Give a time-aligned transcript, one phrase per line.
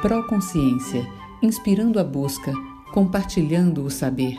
[0.00, 1.02] Proconsciência,
[1.42, 2.52] inspirando a busca,
[2.94, 4.36] compartilhando o saber.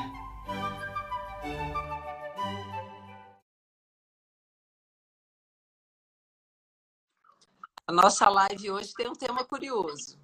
[7.86, 10.18] A nossa live hoje tem um tema curioso.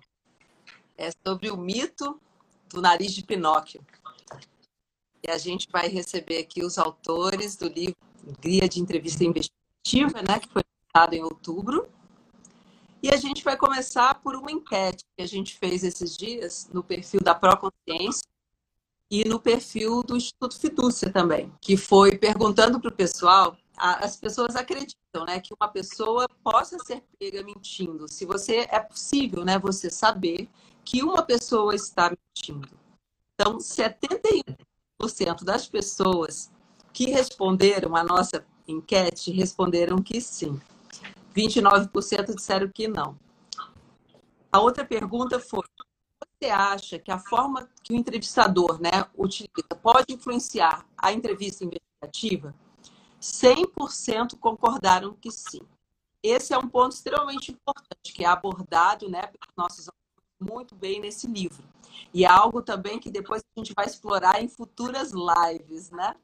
[0.98, 2.18] É sobre o mito
[2.70, 3.86] do nariz de Pinóquio.
[5.22, 7.98] E a gente vai receber aqui os autores do livro
[8.40, 10.64] Guia de Entrevista Investigativa, né, que foi
[10.96, 11.90] lançado em outubro,
[13.06, 16.84] e a gente vai começar por uma enquete que a gente fez esses dias no
[16.84, 18.28] perfil da Proconsciência
[19.12, 24.56] e no perfil do Instituto Fidúcia também, que foi perguntando para o pessoal, as pessoas
[24.56, 28.12] acreditam, né, que uma pessoa possa ser pega mentindo.
[28.12, 30.50] Se você é possível, né, você saber
[30.84, 32.68] que uma pessoa está mentindo.
[33.36, 36.50] Então, 71% das pessoas
[36.92, 40.60] que responderam a nossa enquete responderam que sim.
[41.36, 43.18] 29% disseram que não.
[44.52, 45.64] A outra pergunta foi:
[46.40, 52.56] você acha que a forma que o entrevistador né, utiliza pode influenciar a entrevista investigativa?
[53.22, 55.62] 100% concordaram que sim.
[56.22, 59.90] Esse é um ponto extremamente importante, que é abordado né, pelos nossos
[60.40, 61.64] muito bem nesse livro.
[62.14, 66.16] E é algo também que depois a gente vai explorar em futuras lives, né?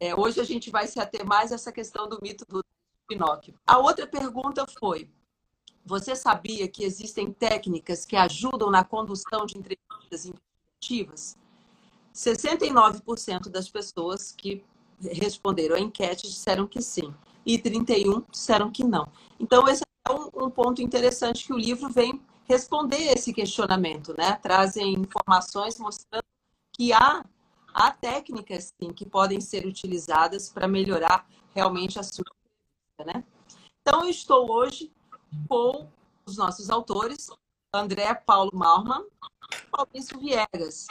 [0.00, 2.64] É, hoje a gente vai se ater mais a essa questão do mito do
[3.08, 3.54] Pinóquio.
[3.66, 5.08] A outra pergunta foi:
[5.84, 11.36] você sabia que existem técnicas que ajudam na condução de entrevistas investigativas?
[12.14, 14.64] 69% das pessoas que
[15.00, 17.12] responderam à enquete disseram que sim,
[17.44, 19.08] e 31% disseram que não.
[19.40, 24.34] Então, esse é um, um ponto interessante que o livro vem responder esse questionamento, né?
[24.36, 26.24] Trazem informações mostrando
[26.72, 27.24] que há,
[27.74, 32.24] há técnicas sim, que podem ser utilizadas para melhorar realmente a sua
[33.04, 33.24] né?
[33.80, 34.92] Então, eu estou hoje
[35.48, 35.88] com
[36.26, 37.30] os nossos autores,
[37.74, 39.04] André Paulo Malman
[39.52, 40.86] e Maurício Viegas.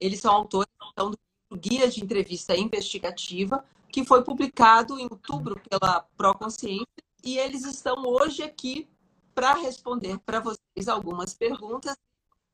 [0.00, 6.00] Eles são autores então, do Guia de Entrevista Investigativa, que foi publicado em outubro pela
[6.16, 6.86] Proconsciência,
[7.22, 8.88] e eles estão hoje aqui
[9.34, 11.96] para responder para vocês algumas perguntas,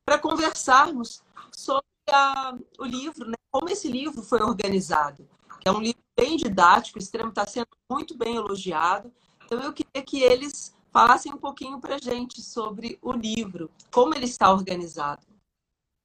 [0.05, 3.35] para conversarmos sobre a, o livro, né?
[3.51, 5.27] como esse livro foi organizado.
[5.65, 9.11] É um livro bem didático, extremo, está sendo muito bem elogiado.
[9.45, 14.15] Então, eu queria que eles falassem um pouquinho para a gente sobre o livro, como
[14.15, 15.21] ele está organizado.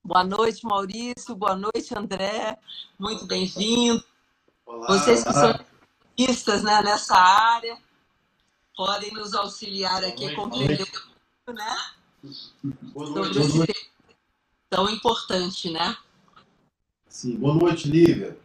[0.02, 1.34] Boa noite, Maurício.
[1.34, 2.58] Boa noite, André.
[2.98, 4.04] Muito bem-vindo.
[4.86, 7.78] Vocês que são artistas né, nessa área
[8.76, 10.90] podem nos auxiliar aqui a compreender
[11.48, 11.76] né?
[12.92, 13.94] sobre esse tema
[14.68, 15.96] tão importante, né?
[17.08, 18.36] Sim, boa noite, Lívia.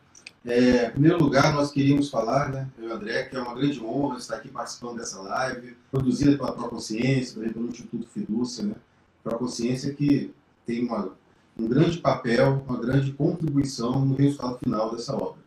[0.45, 3.83] É, em primeiro lugar, nós queríamos falar, né, eu e André, que é uma grande
[3.83, 8.75] honra estar aqui participando dessa live, produzida pela Proconsciência, pelo Instituto Fidúcia, né,
[9.21, 10.33] Proconsciência que
[10.65, 11.11] tem uma,
[11.57, 15.41] um grande papel, uma grande contribuição no resultado final dessa obra.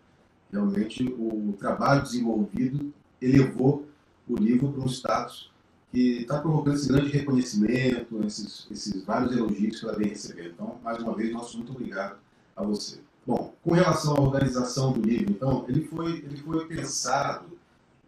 [0.52, 3.86] Realmente, o trabalho desenvolvido elevou
[4.28, 5.50] o livro para um status
[5.90, 10.50] que está provocando esse grande reconhecimento, esses, esses vários elogios que ela vem recebendo.
[10.50, 12.16] Então, mais uma vez, nosso muito obrigado
[12.54, 12.98] a você.
[13.26, 17.46] Bom, com relação à organização do livro, então, ele foi, ele foi pensado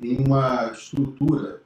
[0.01, 1.63] em uma estrutura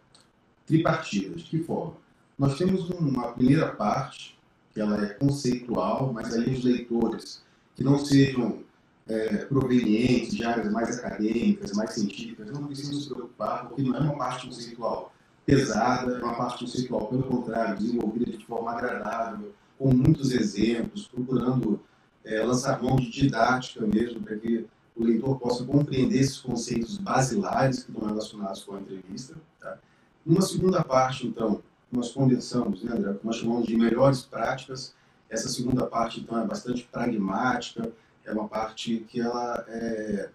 [0.66, 1.34] tripartida.
[1.34, 1.94] De que forma?
[2.38, 4.38] Nós temos uma primeira parte,
[4.72, 7.42] que ela é conceitual, mas aí os leitores
[7.74, 8.62] que não sejam
[9.08, 14.00] é, provenientes de áreas mais acadêmicas, mais científicas, não precisam se preocupar, porque não é
[14.00, 15.12] uma parte conceitual
[15.46, 21.80] pesada, é uma parte conceitual, pelo contrário, desenvolvida de forma agradável, com muitos exemplos, procurando
[22.28, 27.82] é, lançar mão de didática mesmo, para que o leitor possa compreender esses conceitos basilares
[27.82, 29.34] que estão relacionados com a entrevista.
[29.58, 29.78] Tá?
[30.26, 34.94] Numa segunda parte, então, nós condensamos, né, André, nós chamamos de melhores práticas.
[35.30, 37.90] Essa segunda parte, então, é bastante pragmática,
[38.26, 40.28] é uma parte que ela, é,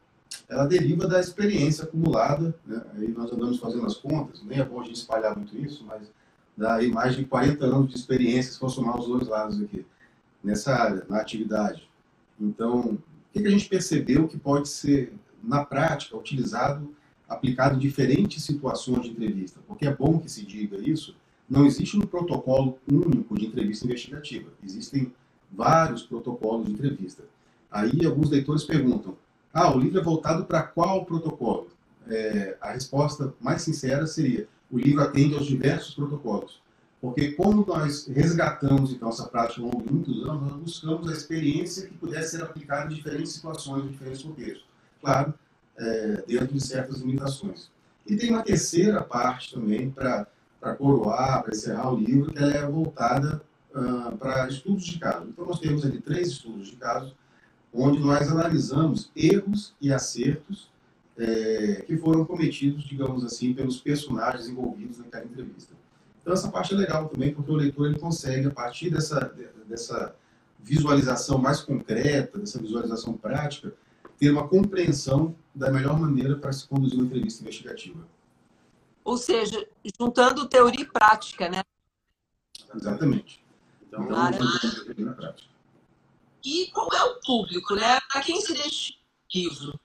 [0.49, 2.55] ela deriva da experiência acumulada.
[2.65, 2.81] Né?
[2.95, 6.11] Aí nós andamos fazendo as contas, nem é bom a gente espalhar muito isso, mas
[6.57, 9.85] dá aí mais de 40 anos de experiência, se for somar os dois lados aqui
[10.44, 11.88] nessa área, na atividade.
[12.40, 13.00] Então, o
[13.31, 16.94] que a gente percebeu que pode ser, na prática, utilizado,
[17.28, 19.60] aplicado em diferentes situações de entrevista?
[19.68, 21.16] Porque é bom que se diga isso,
[21.50, 24.50] não existe um protocolo único de entrevista investigativa.
[24.63, 25.13] Existem
[25.51, 27.24] vários protocolos de entrevista.
[27.69, 29.16] Aí alguns leitores perguntam,
[29.54, 31.68] ah, o livro é voltado para qual protocolo?
[32.07, 36.62] É, a resposta mais sincera seria, o livro atende aos diversos protocolos.
[37.03, 41.11] Porque como nós resgatamos então essa prática ao longo de muitos anos, nós buscamos a
[41.11, 44.65] experiência que pudesse ser aplicada em diferentes situações, em diferentes contextos.
[45.01, 45.33] Claro,
[45.75, 47.69] é, dentro de certas limitações.
[48.07, 50.25] E tem uma terceira parte também para
[50.77, 53.41] coroar, para encerrar o livro, que ela é voltada
[53.75, 55.27] uh, para estudos de caso.
[55.27, 57.13] Então, nós temos ali três estudos de caso,
[57.73, 60.71] onde nós analisamos erros e acertos
[61.17, 65.82] é, que foram cometidos, digamos assim, pelos personagens envolvidos naquela entrevista.
[66.23, 69.19] Então, essa parte é legal também, porque o leitor ele consegue, a partir dessa,
[69.67, 70.15] dessa
[70.57, 73.75] visualização mais concreta, dessa visualização prática,
[74.17, 78.07] ter uma compreensão da melhor maneira para se conduzir uma entrevista investigativa.
[79.03, 79.67] Ou seja,
[79.99, 81.61] juntando teoria e prática, né?
[82.73, 83.43] Exatamente.
[83.85, 84.37] Então, claro.
[84.85, 85.49] teoria na prática.
[86.41, 87.99] E qual é o público, né?
[88.09, 88.93] Para quem se deixa
[89.33, 89.77] livro?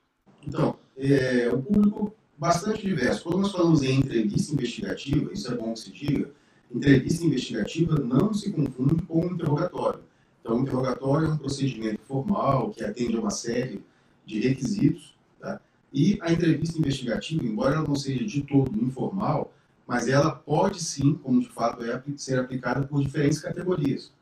[0.47, 3.25] Então, é, o público bastante diverso.
[3.25, 6.31] Quando nós falamos em entrevista investigativa, isso é bom que se diga,
[6.73, 10.01] entrevista investigativa não se confunde com um interrogatório.
[10.41, 13.83] Então, o interrogatório é um procedimento formal que atende a uma série
[14.25, 15.61] de requisitos, tá?
[15.93, 19.53] e a entrevista investigativa, embora ela não seja de todo informal,
[19.87, 24.13] mas ela pode sim, como de fato é, ser aplicada por diferentes categorias.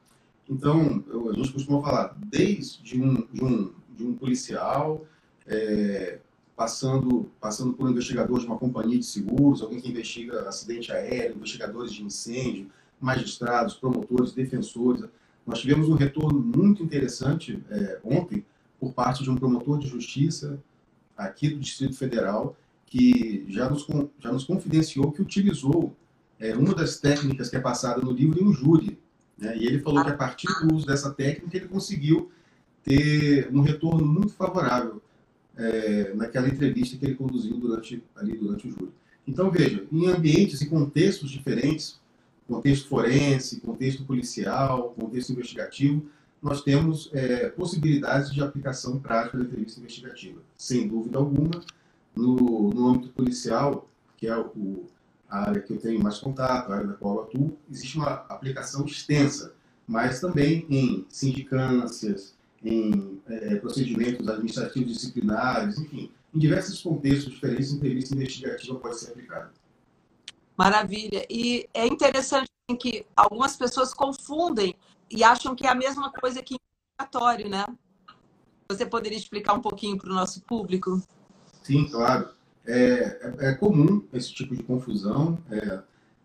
[0.48, 5.04] Então, a gente costuma falar desde um, de, um, de um policial,
[5.44, 6.20] é,
[6.56, 11.36] passando, passando por um investigador de uma companhia de seguros, alguém que investiga acidente aéreo,
[11.36, 12.68] investigadores de incêndio,
[12.98, 15.04] magistrados, promotores, defensores.
[15.46, 18.44] Nós tivemos um retorno muito interessante é, ontem
[18.80, 20.58] por parte de um promotor de justiça
[21.14, 22.56] aqui do Distrito Federal
[22.86, 23.86] que já nos,
[24.18, 25.94] já nos confidenciou que utilizou
[26.38, 28.98] é, uma das técnicas que é passada no livro em um júri.
[29.36, 29.58] Né?
[29.58, 32.30] E ele falou que a partir do uso dessa técnica ele conseguiu
[32.82, 35.02] ter um retorno muito favorável
[35.56, 38.92] é, naquela entrevista que ele conduziu durante, ali durante o júri.
[39.26, 41.98] Então, veja, em ambientes e contextos diferentes,
[42.46, 46.06] contexto forense, contexto policial, contexto investigativo,
[46.40, 50.40] nós temos é, possibilidades de aplicação prática da entrevista investigativa.
[50.56, 51.60] Sem dúvida alguma,
[52.14, 54.84] no, no âmbito policial, que é o,
[55.28, 58.10] a área que eu tenho mais contato, a área da qual eu atuo, existe uma
[58.28, 59.54] aplicação extensa,
[59.86, 68.14] mas também em sindicâncias, em é, procedimentos administrativos disciplinares, enfim, em diversos contextos diferentes, entrevista
[68.14, 69.52] investigativa pode ser aplicada.
[70.56, 71.26] Maravilha.
[71.30, 72.48] E é interessante
[72.78, 74.74] que algumas pessoas confundem
[75.10, 76.56] e acham que é a mesma coisa que
[76.96, 77.64] interrogatório, né?
[78.68, 81.00] Você poderia explicar um pouquinho para o nosso público?
[81.62, 82.30] Sim, claro.
[82.66, 82.74] É,
[83.38, 85.38] é, é comum esse tipo de confusão.
[85.50, 85.82] É,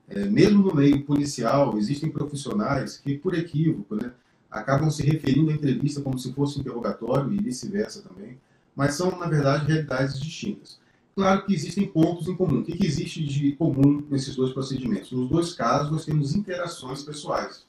[0.10, 4.12] é, mesmo no meio policial, existem profissionais que, por equívoco, né,
[4.51, 8.38] acabam se referindo à entrevista como se fosse um interrogatório e vice-versa também,
[8.75, 10.80] mas são, na verdade, realidades distintas.
[11.15, 12.59] Claro que existem pontos em comum.
[12.59, 15.12] O que, existe de comum nesses dois procedimentos?
[15.12, 17.65] Nos dois casos, nós temos interações pessoais.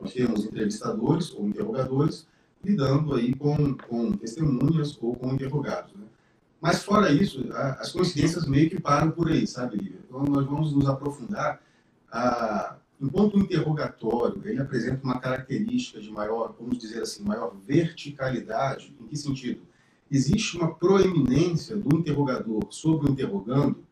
[0.00, 2.26] Nós temos entrevistadores ou interrogadores
[2.62, 5.94] lidando aí com, com testemunhas ou com interrogados.
[5.94, 6.04] Né?
[6.60, 10.00] Mas fora isso, as coincidências meio que param por aí, sabe, Lívia?
[10.06, 11.60] Então nós vamos nos aprofundar
[12.10, 18.96] a, Enquanto o interrogatório ele apresenta uma característica de maior, vamos dizer assim, maior verticalidade,
[18.98, 19.60] em que sentido?
[20.10, 23.84] Existe uma proeminência do interrogador sobre o interrogando.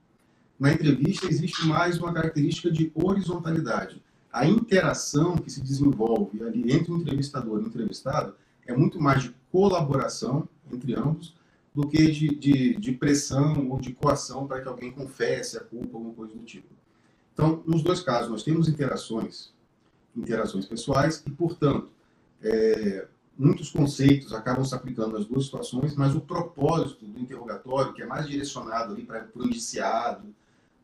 [0.59, 4.03] Na entrevista existe mais uma característica de horizontalidade.
[4.33, 8.35] A interação que se desenvolve ali entre o entrevistador e o entrevistado
[8.67, 11.35] é muito mais de colaboração entre ambos
[11.75, 15.97] do que de, de, de pressão ou de coação para que alguém confesse a culpa,
[15.97, 16.69] alguma coisa do tipo.
[17.35, 19.53] Então, nos dois casos, nós temos interações,
[20.17, 21.91] interações pessoais e, portanto,
[22.41, 28.03] é, muitos conceitos acabam se aplicando nas duas situações, mas o propósito do interrogatório, que
[28.03, 30.33] é mais direcionado ali para o indiciado,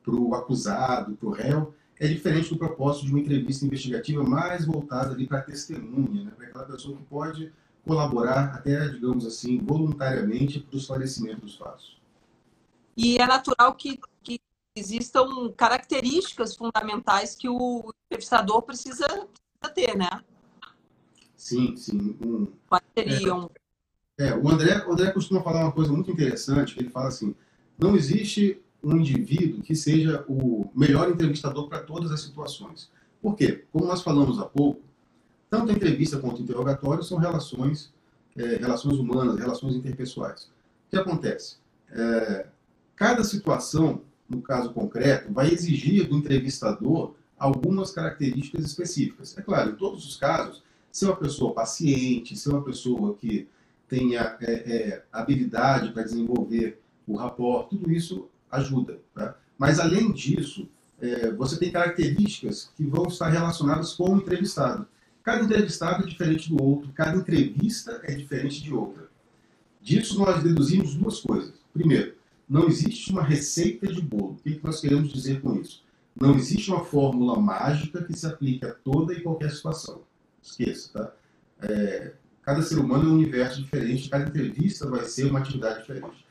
[0.03, 4.65] para o acusado, para o réu, é diferente do propósito de uma entrevista investigativa mais
[4.65, 6.33] voltada ali para a testemunha, né?
[6.37, 7.53] para aquela pessoa que pode
[7.85, 12.01] colaborar até, digamos assim, voluntariamente para o esclarecimento dos fatos.
[12.97, 14.01] E é natural que,
[14.81, 20.09] existam características fundamentais que o entrevistador precisa, precisa ter, né?
[21.37, 22.17] Sim, sim.
[22.25, 23.51] Um, Quais seriam?
[24.19, 27.35] É, é, o, André, o André costuma falar uma coisa muito interessante, ele fala assim,
[27.79, 32.91] não existe um indivíduo que seja o melhor entrevistador para todas as situações.
[33.21, 33.65] Por quê?
[33.73, 34.83] Como nós falamos há pouco,
[35.49, 37.93] tanto a entrevista quanto o interrogatório são relações,
[38.37, 40.45] é, relações humanas, relações interpessoais.
[40.87, 41.57] O que acontece?
[41.91, 42.47] É,
[42.97, 49.37] cada situação no caso concreto, vai exigir do entrevistador algumas características específicas.
[49.37, 53.49] É claro, em todos os casos, ser uma pessoa paciente, ser uma pessoa que
[53.89, 59.01] tenha é, é, habilidade para desenvolver o rapport, tudo isso ajuda.
[59.15, 59.37] Tá?
[59.59, 60.69] Mas, além disso,
[61.01, 64.87] é, você tem características que vão estar relacionadas com o entrevistado.
[65.23, 69.09] Cada entrevistado é diferente do outro, cada entrevista é diferente de outra.
[69.81, 71.55] Disso, nós deduzimos duas coisas.
[71.73, 72.15] Primeiro,
[72.51, 74.33] não existe uma receita de bolo.
[74.33, 75.85] O que nós queremos dizer com isso?
[76.21, 80.03] Não existe uma fórmula mágica que se aplique a toda e qualquer situação.
[80.43, 81.13] Esqueça, tá?
[81.63, 86.27] É, cada ser humano é um universo diferente, cada entrevista vai ser uma atividade diferente.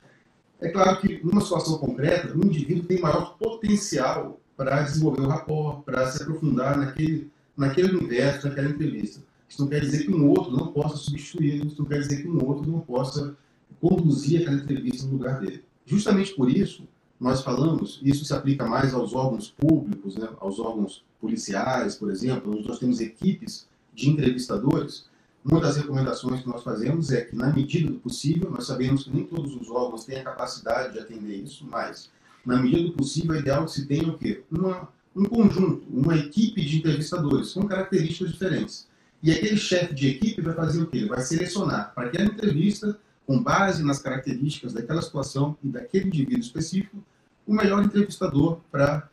[0.59, 5.85] É claro que, numa situação concreta, um indivíduo tem maior potencial para desenvolver o rapport,
[5.85, 9.21] para se aprofundar naquele, naquele universo, naquela entrevista.
[9.47, 12.27] Isso não quer dizer que um outro não possa substituí-lo, isso não quer dizer que
[12.27, 13.37] um outro não possa
[13.79, 15.63] conduzir aquela entrevista no lugar dele.
[15.89, 16.83] Justamente por isso,
[17.19, 22.53] nós falamos, isso se aplica mais aos órgãos públicos, né, aos órgãos policiais, por exemplo,
[22.55, 25.09] onde nós temos equipes de entrevistadores.
[25.43, 29.09] Uma das recomendações que nós fazemos é que, na medida do possível, nós sabemos que
[29.09, 32.11] nem todos os órgãos têm a capacidade de atender isso, mas,
[32.45, 34.43] na medida do possível, é ideal que se tenha o quê?
[34.51, 38.87] Uma, um conjunto, uma equipe de entrevistadores com características diferentes.
[39.23, 41.05] E aquele chefe de equipe vai fazer o quê?
[41.05, 42.95] Vai selecionar para aquela entrevista
[43.29, 46.97] com base nas características daquela situação e daquele indivíduo específico,
[47.45, 49.07] o melhor entrevistador para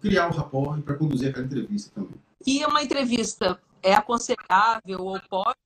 [0.00, 2.14] criar o rapport e para conduzir aquela entrevista também.
[2.46, 5.58] E uma entrevista é aconselhável ou pode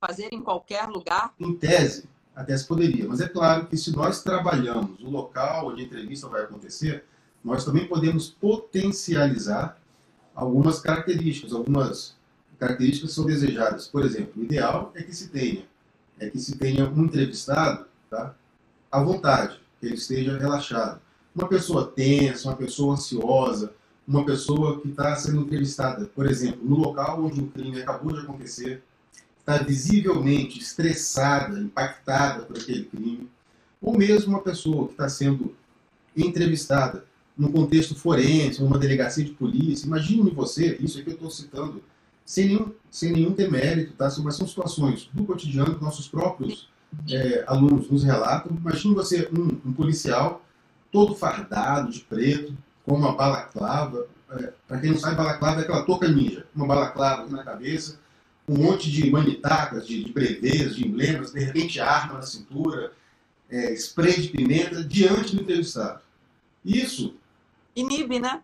[0.00, 1.34] fazer em qualquer lugar?
[1.40, 5.82] Em tese, até se poderia, mas é claro que se nós trabalhamos o local onde
[5.82, 7.04] a entrevista vai acontecer,
[7.42, 9.76] nós também podemos potencializar
[10.36, 12.14] algumas características, algumas
[12.60, 13.88] características que são desejadas.
[13.88, 15.64] Por exemplo, o ideal é que se tenha
[16.18, 18.34] é que se tenha um entrevistado tá,
[18.90, 21.00] à vontade, que ele esteja relaxado.
[21.34, 23.72] Uma pessoa tensa, uma pessoa ansiosa,
[24.06, 28.20] uma pessoa que está sendo entrevistada, por exemplo, no local onde o crime acabou de
[28.20, 28.82] acontecer,
[29.38, 33.28] está visivelmente estressada, impactada por aquele crime,
[33.80, 35.54] ou mesmo uma pessoa que está sendo
[36.16, 37.04] entrevistada
[37.36, 39.86] no contexto forense, numa delegacia de polícia.
[39.86, 41.82] Imagine você, isso aqui eu estou citando
[42.24, 44.08] sem nenhum, sem nenhum demérito, tá?
[44.22, 46.68] Mas são situações do cotidiano que nossos próprios
[47.10, 48.56] é, alunos nos relatam.
[48.56, 50.42] Imagine você, um, um, policial,
[50.90, 54.06] todo fardado de preto, com uma balaclava.
[54.30, 58.00] É, Para quem não sabe, balaclava é aquela touca ninja, uma balaclava na cabeça,
[58.48, 62.92] um monte de manitacas, de, de brevês, de emblemas, de repente arma na cintura,
[63.50, 66.00] é, spray de pimenta, diante do entrevistado.
[66.64, 67.14] Isso.
[67.76, 68.42] Inibe, né?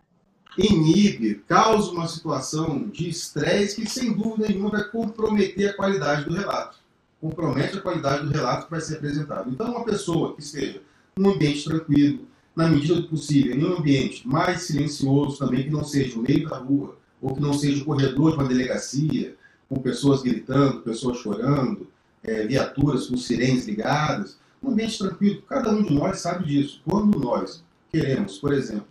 [0.57, 6.35] Inibe, causa uma situação de estresse que, sem dúvida nenhuma, vai comprometer a qualidade do
[6.35, 6.77] relato.
[7.19, 9.49] Compromete a qualidade do relato que vai ser apresentado.
[9.49, 10.81] Então, uma pessoa que esteja
[11.15, 15.83] num ambiente tranquilo, na medida do possível, em um ambiente mais silencioso também, que não
[15.83, 19.35] seja o meio da rua, ou que não seja o corredor de uma delegacia,
[19.69, 21.87] com pessoas gritando, pessoas chorando,
[22.23, 25.41] é, viaturas com sirenes ligadas, um ambiente tranquilo.
[25.47, 26.81] Cada um de nós sabe disso.
[26.85, 28.90] Quando nós queremos, por exemplo,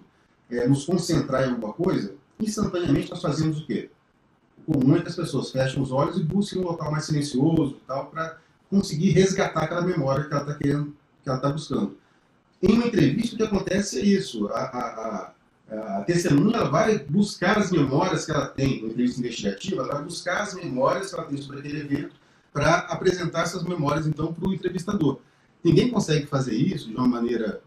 [0.50, 3.90] é, nos concentrar em alguma coisa, instantaneamente nós fazemos o quê?
[4.66, 7.76] O comum é que as pessoas fechem os olhos e busquem um local mais silencioso
[7.86, 8.38] tal, para
[8.68, 11.96] conseguir resgatar aquela memória que ela está querendo, que ela está buscando.
[12.62, 14.48] Em uma entrevista, o que acontece é isso.
[14.48, 15.32] A, a,
[15.70, 20.04] a, a testemunha vai buscar as memórias que ela tem, uma entrevista investigativa, ela vai
[20.04, 22.14] buscar as memórias que ela tem sobre aquele evento
[22.52, 25.20] para apresentar essas memórias, então, para o entrevistador.
[25.62, 27.60] Ninguém consegue fazer isso de uma maneira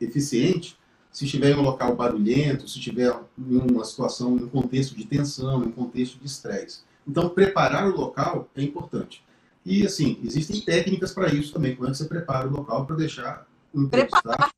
[0.00, 0.76] eficiente
[1.16, 5.06] se estiver em um local barulhento, se estiver em uma situação, em um contexto de
[5.06, 6.80] tensão, em um contexto de estresse.
[7.08, 9.24] Então, preparar o local é importante.
[9.64, 13.84] E, assim, existem técnicas para isso também, quando você prepara o local para deixar o
[13.84, 14.24] entrevistado...
[14.24, 14.50] Preparar,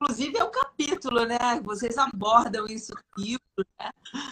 [0.00, 1.60] inclusive, é um capítulo, né?
[1.62, 3.90] Vocês abordam isso no livro, né?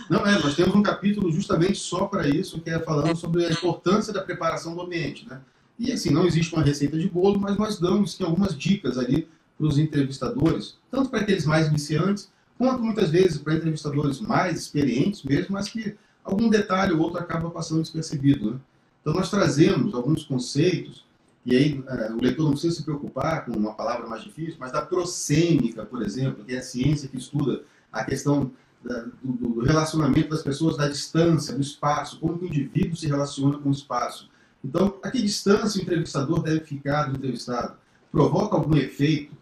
[0.08, 3.14] Não, é, nós temos um capítulo justamente só para isso, que é falando é.
[3.14, 5.42] sobre a importância da preparação do ambiente, né?
[5.78, 9.28] E, assim, não existe uma receita de bolo, mas nós damos algumas dicas ali
[9.62, 12.28] para os entrevistadores, tanto para aqueles mais iniciantes,
[12.58, 17.48] quanto muitas vezes para entrevistadores mais experientes mesmo, mas que algum detalhe ou outro acaba
[17.48, 18.52] passando despercebido.
[18.52, 18.60] Né?
[19.00, 21.06] Então, nós trazemos alguns conceitos,
[21.46, 24.72] e aí é, o leitor não precisa se preocupar com uma palavra mais difícil, mas
[24.72, 28.50] da prosêmica, por exemplo, que é a ciência que estuda a questão
[28.82, 33.58] da, do, do, relacionamento das pessoas, da distância, do espaço, como o indivíduo se relaciona
[33.58, 34.28] com o espaço.
[34.64, 37.76] Então, a que distância o entrevistador deve ficar do entrevistado?
[38.10, 39.41] Provoca algum efeito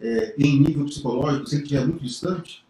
[0.00, 2.64] é, em nível psicológico, se ele estiver muito distante?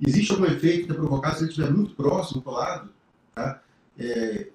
[0.00, 2.90] Existe algum efeito que é provocado se ele estiver muito próximo, colado?
[3.34, 3.62] Tá?
[3.98, 4.48] É,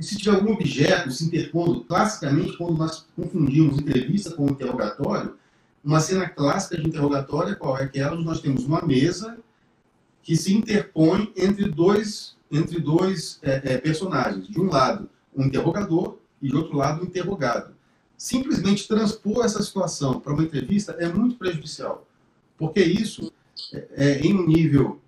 [0.00, 5.36] se tiver algum objeto se interpondo, classicamente, quando nós confundimos entrevista com interrogatório,
[5.82, 7.76] uma cena clássica de interrogatório é qual?
[7.76, 9.36] É aquela onde nós temos uma mesa
[10.22, 14.48] que se interpõe entre dois, entre dois é, é, personagens.
[14.48, 17.73] De um lado, um interrogador e de outro lado, um interrogado
[18.16, 22.06] simplesmente transpor essa situação para uma entrevista é muito prejudicial,
[22.56, 23.32] porque isso,
[23.72, 25.00] é, é, em um nível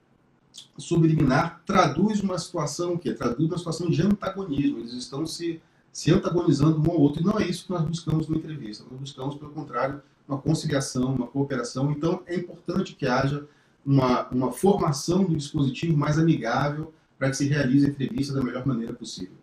[0.78, 4.78] subliminar, traduz uma situação que traduz uma situação de antagonismo.
[4.78, 5.60] Eles estão se,
[5.92, 8.84] se antagonizando um ao outro, e não é isso que nós buscamos numa entrevista.
[8.90, 11.90] Nós buscamos, pelo contrário, uma conciliação, uma cooperação.
[11.90, 13.46] Então, é importante que haja
[13.84, 18.66] uma, uma formação do dispositivo mais amigável para que se realize a entrevista da melhor
[18.66, 19.36] maneira possível.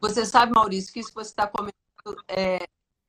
[0.00, 1.74] Você sabe, Maurício, que isso que você está comentando
[2.28, 2.66] é,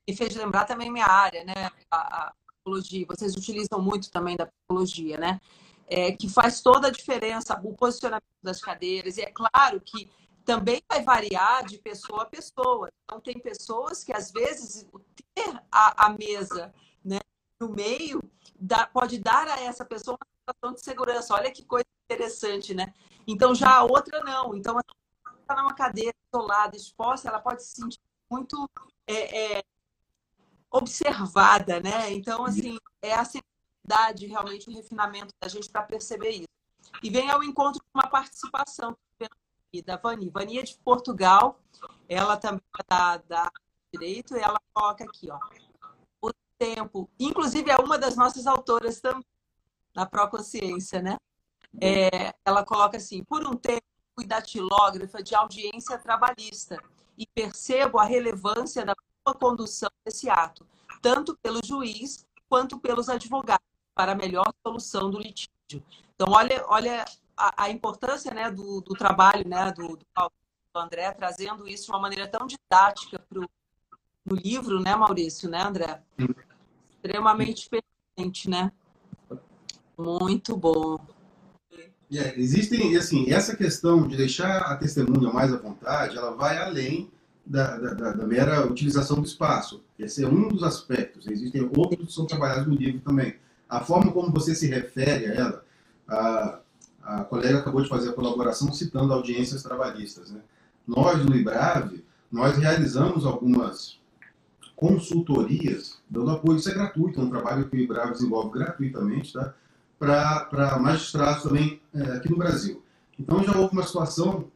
[0.07, 1.69] me fez lembrar também minha área, né?
[1.91, 3.05] A, a psicologia.
[3.07, 5.39] Vocês utilizam muito também da psicologia, né?
[5.87, 9.17] É, que faz toda a diferença o posicionamento das cadeiras.
[9.17, 10.09] E é claro que
[10.45, 12.89] também vai variar de pessoa a pessoa.
[13.03, 14.87] Então, tem pessoas que, às vezes,
[15.35, 17.19] ter a, a mesa né,
[17.59, 18.21] no meio
[18.59, 21.33] dá, pode dar a essa pessoa uma sensação de segurança.
[21.35, 22.93] Olha que coisa interessante, né?
[23.27, 24.55] Então, já a outra não.
[24.55, 24.79] Então,
[25.41, 27.99] está numa cadeira isolada, exposta, ela pode se sentir
[28.29, 28.69] muito
[29.07, 29.63] é, é,
[30.71, 32.11] observada, né?
[32.11, 36.47] Então, assim, é a sensibilidade, realmente, o refinamento da gente para perceber isso.
[37.01, 38.95] E vem ao encontro de uma participação
[39.85, 40.29] da Vani.
[40.29, 41.59] Vani é de Portugal,
[42.07, 43.51] ela também é da, da
[43.91, 45.39] Direito, e ela coloca aqui, ó,
[46.21, 47.09] o tempo.
[47.19, 49.25] Inclusive, é uma das nossas autoras também,
[49.95, 51.17] na Proconsciência, né?
[51.81, 53.83] É, ela coloca assim, por um tempo,
[54.15, 56.81] fui datilógrafa de audiência trabalhista
[57.19, 58.95] e percebo a relevância da
[59.25, 60.65] boa condução desse ato,
[61.01, 65.83] tanto pelo juiz quanto pelos advogados, para a melhor solução do litígio.
[66.15, 67.03] Então, olha, olha
[67.35, 70.05] a, a importância né, do, do, trabalho né, do, do,
[70.73, 76.01] André, trazendo isso de uma maneira tão didática para o livro, né, Maurício, né, André?
[76.89, 78.71] Extremamente pertinente, né?
[79.97, 80.97] Muito bom.
[82.11, 87.11] Yeah, existem, assim, essa questão de deixar a testemunha mais à vontade, ela vai além
[87.45, 89.83] da, da, da, da mera utilização do espaço.
[89.97, 91.27] Esse é um dos aspectos.
[91.27, 93.35] Existem outros que são trabalhados no livro também.
[93.67, 95.65] A forma como você se refere a ela,
[96.07, 96.59] a,
[97.03, 100.31] a colega acabou de fazer a colaboração citando audiências trabalhistas.
[100.31, 100.41] Né?
[100.87, 103.99] Nós, no IBRAVE, nós realizamos algumas
[104.75, 109.53] consultorias, dando apoio, isso é gratuito, é um trabalho que o IBRAVE desenvolve gratuitamente, tá?
[109.99, 112.83] para magistrados também é, aqui no Brasil.
[113.17, 114.49] Então já houve uma situação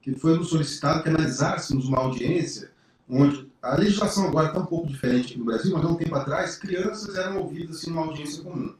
[0.00, 2.70] que foi nos solicitado que analisássemos uma audiência
[3.08, 6.14] onde a legislação agora está um pouco diferente aqui no Brasil, mas há um tempo
[6.14, 8.74] atrás crianças eram ouvidas assim, numa audiência comum.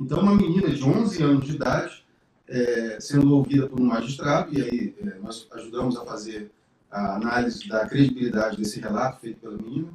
[0.00, 2.04] Então uma menina de 11 anos de idade
[2.48, 6.50] é, sendo ouvida por um magistrado, e aí é, nós ajudamos a fazer
[6.90, 9.88] a análise da credibilidade desse relato feito pela menina.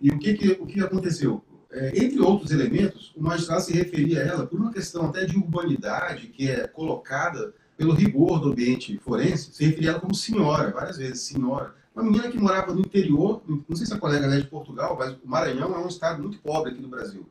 [0.00, 1.42] E o que, que, o que aconteceu?
[1.70, 5.36] É, entre outros elementos, o magistrado se referia a ela por uma questão até de
[5.36, 10.70] urbanidade que é colocada pelo rigor do ambiente forense, se referia a ela como senhora,
[10.70, 11.74] várias vezes, senhora.
[11.94, 15.12] Uma menina que morava no interior, não sei se a colega é de Portugal, mas
[15.12, 17.26] o Maranhão é um estado muito pobre aqui no Brasil.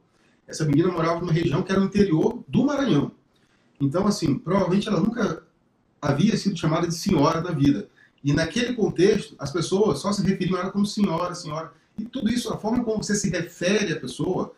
[0.47, 3.11] Essa menina morava numa região que era o interior do Maranhão.
[3.79, 5.43] Então, assim, provavelmente ela nunca
[6.01, 7.89] havia sido chamada de senhora da vida.
[8.23, 11.71] E naquele contexto, as pessoas só se referiam a ela como senhora, senhora.
[11.97, 14.53] E tudo isso, a forma como você se refere à pessoa,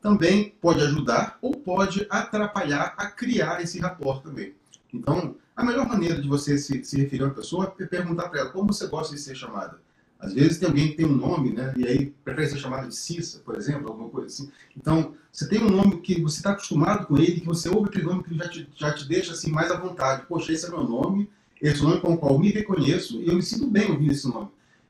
[0.00, 4.54] também pode ajudar ou pode atrapalhar a criar esse rapport também.
[4.92, 8.40] Então, a melhor maneira de você se, se referir a uma pessoa é perguntar para
[8.40, 9.78] ela como você gosta de ser chamada.
[10.18, 11.72] Às vezes tem alguém que tem um nome, né?
[11.76, 14.50] E aí prefere ser chamado de Cissa, por exemplo, alguma coisa assim.
[14.76, 18.04] Então, você tem um nome que você está acostumado com ele, que você ouve aquele
[18.04, 20.26] nome que já te, já te deixa assim mais à vontade.
[20.26, 21.30] Poxa, esse é meu nome,
[21.62, 24.48] esse nome com o qual me reconheço e eu me sinto bem ouvindo esse nome.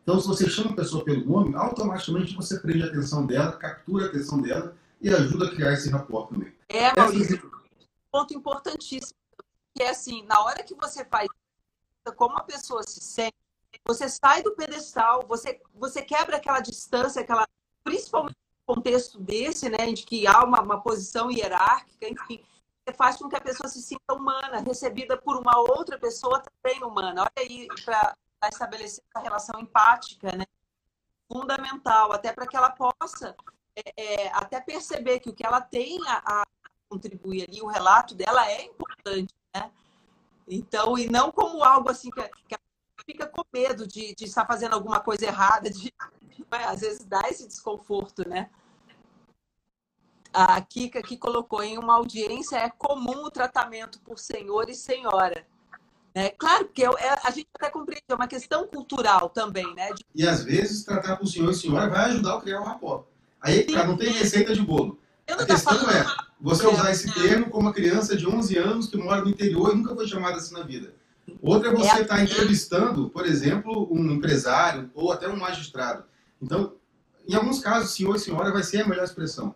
[0.09, 4.07] Então, se você chama a pessoa pelo nome, automaticamente você prende a atenção dela, captura
[4.07, 6.51] a atenção dela e ajuda a criar esse rapport também.
[6.67, 9.19] É, Maurício, um ponto importantíssimo,
[9.75, 11.29] que é assim, na hora que você faz
[12.17, 13.37] como a pessoa se sente,
[13.87, 17.47] você sai do pedestal, você, você quebra aquela distância, aquela,
[17.85, 22.43] principalmente no contexto desse, né, de que há uma, uma posição hierárquica, enfim,
[22.83, 26.83] você faz com que a pessoa se sinta humana, recebida por uma outra pessoa também
[26.83, 27.21] humana.
[27.21, 30.47] Olha aí, para estabelecer essa relação empática, né,
[31.27, 33.35] fundamental, até para que ela possa
[33.77, 36.47] é, é, até perceber que o que ela tem a, a
[36.89, 39.71] contribuir ali, o relato dela é importante, né?
[40.49, 42.57] Então, e não como algo assim que, que
[43.05, 45.93] fica com medo de, de estar fazendo alguma coisa errada, de,
[46.51, 46.65] né?
[46.65, 48.51] às vezes dá esse desconforto, né?
[50.33, 55.47] A Kika que colocou em uma audiência é comum o tratamento por senhor e senhora.
[56.15, 59.93] É, claro que eu, é, a gente até compreende, é uma questão cultural também, né?
[59.93, 60.05] De...
[60.15, 63.05] E às vezes tratar por senhor e senhora vai ajudar a criar um rapport.
[63.41, 63.77] Aí Sim.
[63.77, 64.99] não tem receita de bolo.
[65.29, 66.07] A questão é
[66.41, 69.77] você usar esse termo como uma criança de 11 anos que mora no interior e
[69.77, 70.95] nunca foi chamada assim na vida.
[71.43, 76.05] Outra é você estar é tá entrevistando, por exemplo, um empresário ou até um magistrado.
[76.41, 76.75] Então,
[77.29, 79.55] em alguns casos, senhor e senhora vai ser a melhor expressão.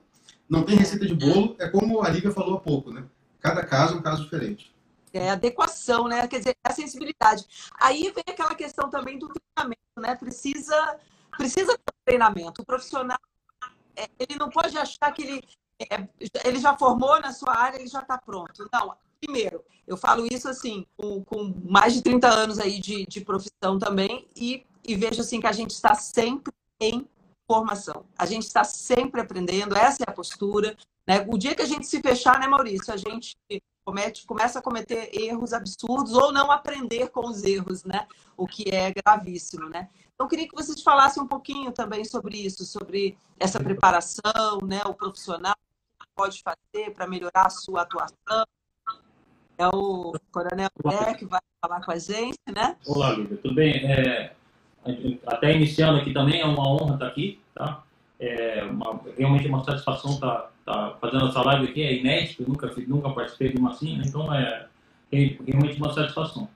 [0.49, 3.05] Não tem receita de bolo, é como a Lívia falou há pouco, né?
[3.41, 4.72] Cada caso é um caso diferente.
[5.13, 6.27] É adequação, né?
[6.27, 7.45] Quer dizer, a sensibilidade.
[7.81, 10.15] Aí vem aquela questão também do treinamento, né?
[10.15, 10.99] Precisa,
[11.37, 12.63] precisa ter treinamento.
[12.63, 13.19] O profissional,
[13.97, 15.49] é, ele não pode achar que ele,
[15.79, 16.09] é,
[16.45, 18.69] ele já formou na sua área, ele já está pronto.
[18.73, 23.21] Não, primeiro, eu falo isso assim, com, com mais de 30 anos aí de, de
[23.21, 27.07] profissão também, e, e vejo assim que a gente está sempre em
[27.47, 28.07] formação.
[28.17, 30.77] A gente está sempre aprendendo, essa é a postura.
[31.07, 31.25] Né?
[31.29, 33.37] O dia que a gente se fechar, né, Maurício, a gente
[33.85, 38.07] comete, começa a cometer erros absurdos ou não aprender com os erros, né?
[38.37, 39.89] O que é gravíssimo, né?
[40.15, 44.83] Então, eu queria que vocês falassem um pouquinho também sobre isso, sobre essa preparação, né?
[44.87, 45.57] O profissional
[46.15, 48.47] pode fazer para melhorar a sua atuação.
[49.59, 52.77] É o Coronel Bé que vai falar com a gente, né?
[52.87, 53.75] Olá, Lívia, tudo bem?
[53.85, 54.35] É,
[55.27, 57.83] até iniciando aqui também, é uma honra estar aqui, tá?
[58.25, 62.73] É uma, realmente é uma satisfação estar, estar fazendo essa live aqui, é inédito, nunca,
[62.87, 64.05] nunca participei de uma assim, né?
[64.07, 64.67] então é,
[65.11, 66.49] é realmente uma satisfação.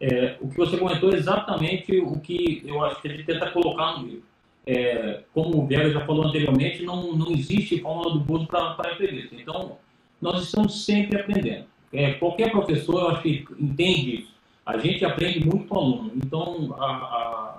[0.00, 3.52] É, o que você comentou é exatamente o que eu acho que a gente tenta
[3.52, 4.24] colocar no livro.
[4.66, 9.36] É, como o Vera já falou anteriormente, não, não existe fórmula do bolo para entrevista.
[9.36, 9.78] Então,
[10.20, 11.66] nós estamos sempre aprendendo.
[11.92, 14.32] É, qualquer professor, eu acho que entende isso.
[14.64, 16.12] A gente aprende muito com o aluno.
[16.16, 17.51] Então, a, a,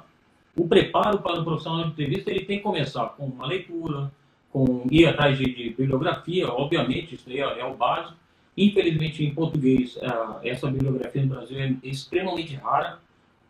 [0.56, 4.12] o preparo para o profissional de entrevista ele tem que começar com uma leitura,
[4.52, 8.16] com ir atrás de, de bibliografia, obviamente, isso é, é o básico.
[8.56, 9.98] Infelizmente, em português,
[10.44, 13.00] essa bibliografia no Brasil é extremamente rara.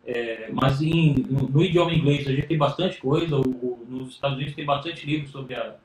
[0.06, 3.36] É, mas em, no, no, idioma inglês a gente tem bastante coisa.
[3.36, 5.76] O, o, nos Estados Unidos tem bastante livro sobre a,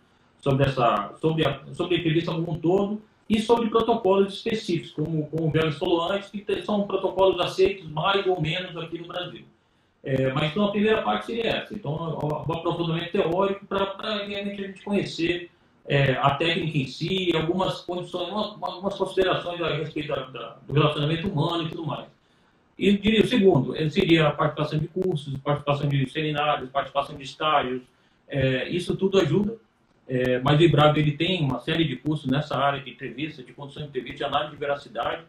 [0.41, 5.27] sobre essa, sobre a, sobre a entrevista como um todo e sobre protocolos específicos, como,
[5.27, 9.43] como o Velho falou antes, que são protocolos aceitos mais ou menos aqui no Brasil.
[10.03, 11.73] É, mas então a primeira parte seria essa.
[11.73, 15.51] Então, o aprofundamento teórico para a gente conhecer
[15.85, 21.27] é, a técnica em si, algumas condições, algumas considerações a respeito da, da, do relacionamento
[21.27, 22.07] humano e tudo mais.
[22.77, 27.81] E diria o segundo, seria a participação de cursos, participação de seminários, participação de estágios.
[28.27, 29.57] É, isso tudo ajuda.
[30.07, 33.51] É, mas o IBRAB ele tem uma série de cursos nessa área de entrevista, de
[33.51, 35.23] condição de entrevista, de análise de veracidade.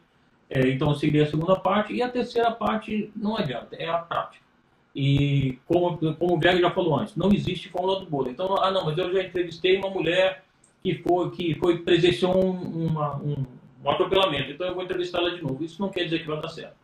[0.49, 1.93] É, então seria a segunda parte.
[1.93, 4.50] E a terceira parte, não adianta, é a prática.
[4.95, 8.29] E como, como o Berg já falou antes, não existe fórmula do bolo.
[8.29, 10.45] Então, ah não, mas eu já entrevistei uma mulher
[10.83, 13.45] que foi, que foi presenciou um, uma, um,
[13.85, 15.63] um atropelamento, então eu vou entrevistá-la de novo.
[15.63, 16.75] Isso não quer dizer que vai dar certo.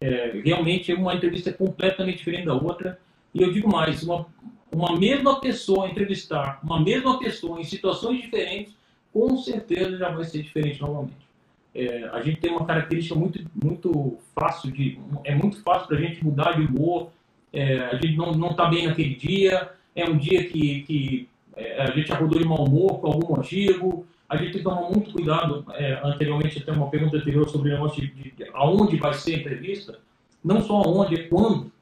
[0.00, 2.98] É, realmente uma entrevista é completamente diferente da outra.
[3.32, 4.26] E eu digo mais, uma,
[4.72, 8.74] uma mesma pessoa entrevistar uma mesma pessoa em situações diferentes,
[9.12, 11.26] com certeza já vai ser diferente novamente.
[11.74, 16.00] É, a gente tem uma característica muito, muito fácil de, é muito fácil para a
[16.00, 17.10] gente mudar de humor.
[17.56, 21.90] É, a gente não está bem naquele dia, é um dia que, que é, a
[21.90, 25.64] gente acordou de mau humor por algum motivo, a gente tem que tomar muito cuidado.
[25.72, 29.98] É, anteriormente, até uma pergunta anterior sobre de, de, de, aonde vai ser a entrevista.
[30.44, 31.72] Não só aonde, é quando.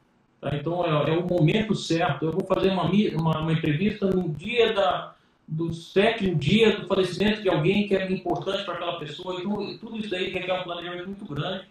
[0.40, 0.54] Tá?
[0.54, 2.26] Então, é, é, o momento certo.
[2.26, 5.14] Eu vou fazer uma, uma, uma entrevista no dia da,
[5.48, 9.40] do sétimo dia do falecimento de alguém que é importante para aquela pessoa.
[9.40, 11.64] Então, tudo isso aí requer um planejamento muito grande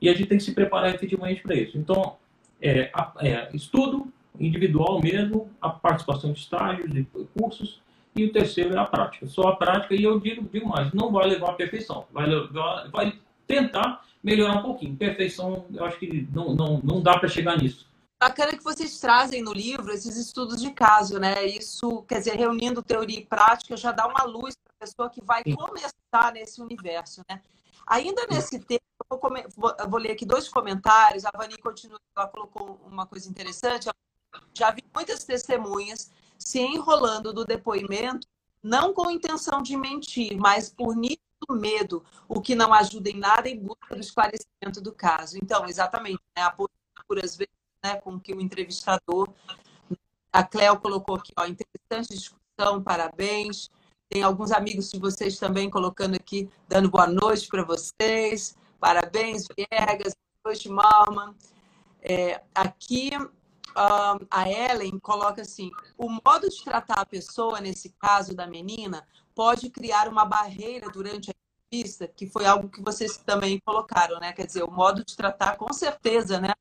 [0.00, 1.76] e a gente tem que se preparar efetivamente para isso.
[1.76, 2.16] Então,
[2.60, 2.90] é,
[3.20, 7.04] é, estudo individual mesmo, a participação de estágios, de
[7.38, 7.80] cursos,
[8.16, 9.26] e o terceiro é a prática.
[9.26, 12.88] Só a prática, e eu digo, digo mais, não vai levar à perfeição, vai, levar,
[12.90, 14.96] vai tentar melhorar um pouquinho.
[14.96, 17.86] Perfeição, eu acho que não, não, não dá para chegar nisso.
[18.20, 21.46] Bacana que vocês trazem no livro esses estudos de caso, né?
[21.46, 25.22] Isso, quer dizer, reunindo teoria e prática, já dá uma luz para a pessoa que
[25.24, 25.54] vai Sim.
[25.54, 27.40] começar nesse universo, né?
[27.88, 29.18] Ainda nesse tema, eu
[29.88, 31.24] vou, ler aqui dois comentários.
[31.24, 33.88] A Vani continua, ela colocou uma coisa interessante.
[34.52, 38.28] Já vi muitas testemunhas se enrolando do depoimento,
[38.62, 41.18] não com intenção de mentir, mas por nítido
[41.50, 45.38] medo, o que não ajuda em nada em busca do esclarecimento do caso.
[45.38, 49.28] Então, exatamente, né, a postura, às vezes, né, com que o entrevistador.
[50.30, 53.70] A Cléo colocou aqui, ó, interessante discussão, parabéns.
[54.08, 58.56] Tem alguns amigos de vocês também colocando aqui, dando boa noite para vocês.
[58.80, 61.34] Parabéns, Viegas, boa noite, Malman.
[62.00, 63.10] É, aqui
[64.30, 69.68] a Ellen coloca assim: o modo de tratar a pessoa, nesse caso da menina, pode
[69.68, 71.34] criar uma barreira durante a
[71.66, 74.32] entrevista, que foi algo que vocês também colocaram, né?
[74.32, 76.54] Quer dizer, o modo de tratar, com certeza, né?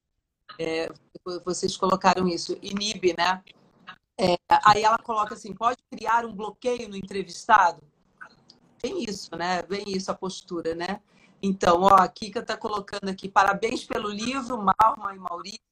[0.59, 0.91] É,
[1.45, 3.41] vocês colocaram isso, inibe, né?
[4.17, 7.81] É, aí ela coloca assim: pode criar um bloqueio no entrevistado?
[8.79, 9.61] Tem isso, né?
[9.63, 11.01] Vem isso a postura, né?
[11.41, 15.67] Então, ó, a Kika está colocando aqui: parabéns pelo livro, Malma e Maurício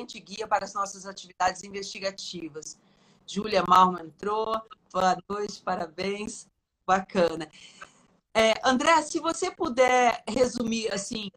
[0.00, 2.78] excelente guia para as nossas atividades investigativas.
[3.26, 4.60] Júlia Malman entrou.
[4.92, 6.48] Boa noite, parabéns.
[6.86, 7.48] Bacana.
[8.34, 11.30] É, André, se você puder resumir assim,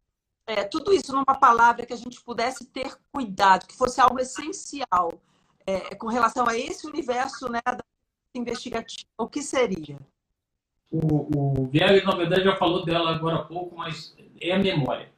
[0.47, 5.21] é, tudo isso numa palavra que a gente pudesse ter cuidado, que fosse algo essencial
[5.65, 7.84] é, com relação a esse universo né, da
[8.36, 9.97] investigativa, o que seria?
[10.91, 15.10] O, o Viegas, na verdade, já falou dela agora há pouco, mas é a memória.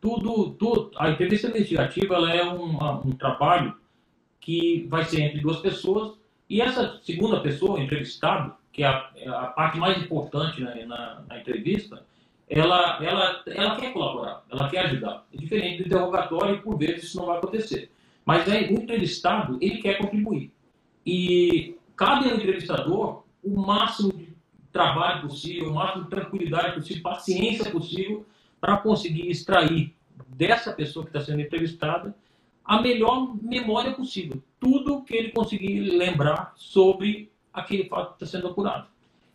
[0.00, 2.76] Tudo, tudo, a entrevista investigativa ela é um,
[3.06, 3.74] um trabalho
[4.38, 9.28] que vai ser entre duas pessoas e essa segunda pessoa, entrevistado, que é a, é
[9.28, 12.04] a parte mais importante né, na, na, entrevista,
[12.48, 15.24] ela, ela, ela quer colaborar, ela quer ajudar.
[15.32, 17.90] É diferente do interrogatório por vezes isso não vai acontecer.
[18.24, 20.50] Mas aí, o entrevistado, ele quer contribuir.
[21.04, 24.34] E cabe ao entrevistador o máximo de
[24.72, 28.26] trabalho possível, o máximo de tranquilidade possível, paciência possível,
[28.60, 29.94] para conseguir extrair
[30.28, 32.14] dessa pessoa que está sendo entrevistada
[32.64, 34.42] a melhor memória possível.
[34.58, 38.88] Tudo que ele conseguir lembrar sobre aquele fato que está sendo apurado.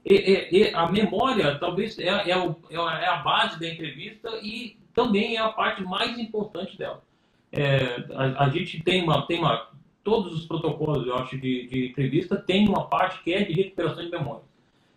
[0.04, 4.78] E, e, e a memória, talvez, é, é, o, é, a base da entrevista e
[4.93, 7.04] também é a parte mais importante dela.
[7.51, 9.69] É, a, a, gente tem uma, tem uma.
[10.03, 14.03] Todos os protocolos, eu acho, de, de entrevista tem uma parte que é de recuperação
[14.03, 14.43] de memória.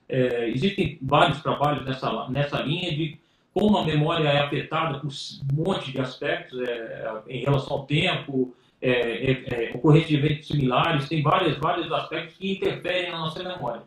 [0.08, 3.18] É, existem vários trabalhos nessa, nessa linha de
[3.54, 8.54] como a memória é afetada por um monte de aspectos é, em relação ao tempo,
[8.80, 13.42] é, é, é, ocorrência de eventos similares, tem vários, vários aspectos que interferem na nossa
[13.42, 13.82] memória.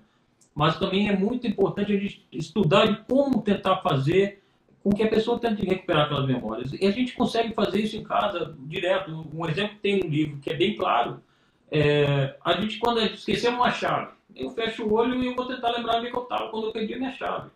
[0.54, 4.42] Mas também é muito importante a gente estudar de como tentar fazer
[4.86, 6.72] com que a pessoa tente recuperar aquelas memórias.
[6.72, 9.28] E a gente consegue fazer isso em casa direto.
[9.34, 11.24] Um exemplo tem um livro que é bem claro.
[11.72, 15.72] É, a gente, quando esquecer uma chave, eu fecho o olho e eu vou tentar
[15.72, 17.50] lembrar onde eu estava quando eu perdi a minha chave.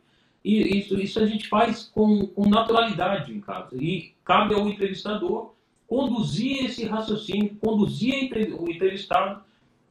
[0.43, 3.75] E isso, isso a gente faz com, com naturalidade em casa.
[3.75, 5.53] E cabe ao entrevistador
[5.85, 9.43] conduzir esse raciocínio, conduzir o entrevistado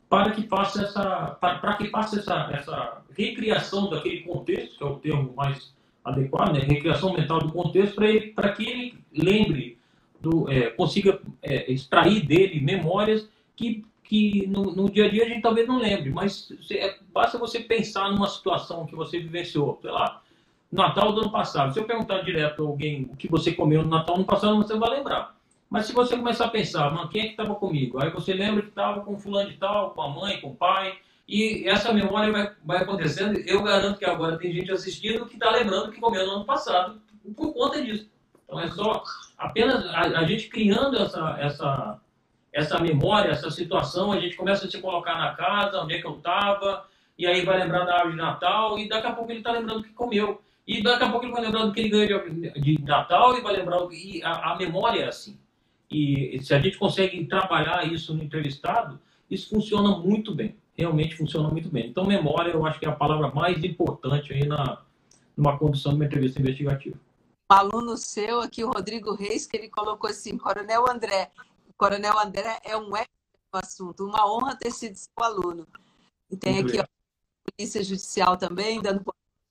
[0.08, 4.86] para que faça essa, para, para que faça essa, essa recriação daquele contexto, que é
[4.86, 5.77] o termo mais
[6.08, 6.60] adequado, né?
[6.60, 7.96] recriação mental do contexto,
[8.34, 9.78] para, que ele lembre,
[10.20, 15.28] do, é, consiga é, extrair dele memórias que, que no, no, dia a dia a
[15.28, 19.90] gente talvez não lembre, mas é, basta você pensar numa situação que você vivenciou, sei
[19.90, 20.22] lá,
[20.70, 21.72] Natal do ano passado.
[21.72, 24.56] Se eu perguntar direto a alguém o que você comeu no Natal do ano passado,
[24.56, 25.34] você vai lembrar.
[25.70, 28.02] Mas se você começar a pensar, mano, quem é que estava comigo?
[28.02, 30.98] Aí você lembra que estava com fulano de tal, com a mãe, com o pai,
[31.28, 33.38] e essa memória vai, vai acontecendo.
[33.40, 37.02] Eu garanto que agora tem gente assistindo que está lembrando que comeu no ano passado
[37.36, 38.08] por conta disso.
[38.44, 39.02] Então é só
[39.36, 42.00] apenas a, a, gente criando essa, essa,
[42.50, 46.06] essa memória, essa situação, a gente começa a se colocar na casa, onde é que
[46.06, 46.86] eu estava,
[47.18, 49.82] e aí vai lembrar da árvore de Natal, e daqui a pouco ele está lembrando
[49.82, 50.40] que comeu.
[50.66, 53.54] E daqui a pouco ele vai lembrar do que ele ganhou de Natal e vai
[53.54, 53.78] lembrar.
[53.90, 55.38] E a, a, memória é assim.
[55.90, 58.98] E se a gente consegue trabalhar isso no entrevistado,
[59.30, 60.56] isso funciona muito bem.
[60.78, 61.88] Realmente funciona muito bem.
[61.88, 64.82] Então, memória eu acho que é a palavra mais importante aí na,
[65.36, 66.96] numa condução de uma entrevista investigativa.
[67.50, 71.30] Um aluno seu aqui, o Rodrigo Reis, que ele colocou assim: Coronel André.
[71.76, 73.10] Coronel André é um épico
[73.52, 74.04] assunto.
[74.04, 75.66] Uma honra ter sido seu aluno.
[76.30, 79.02] E tem muito aqui ó, a Polícia Judicial também, dando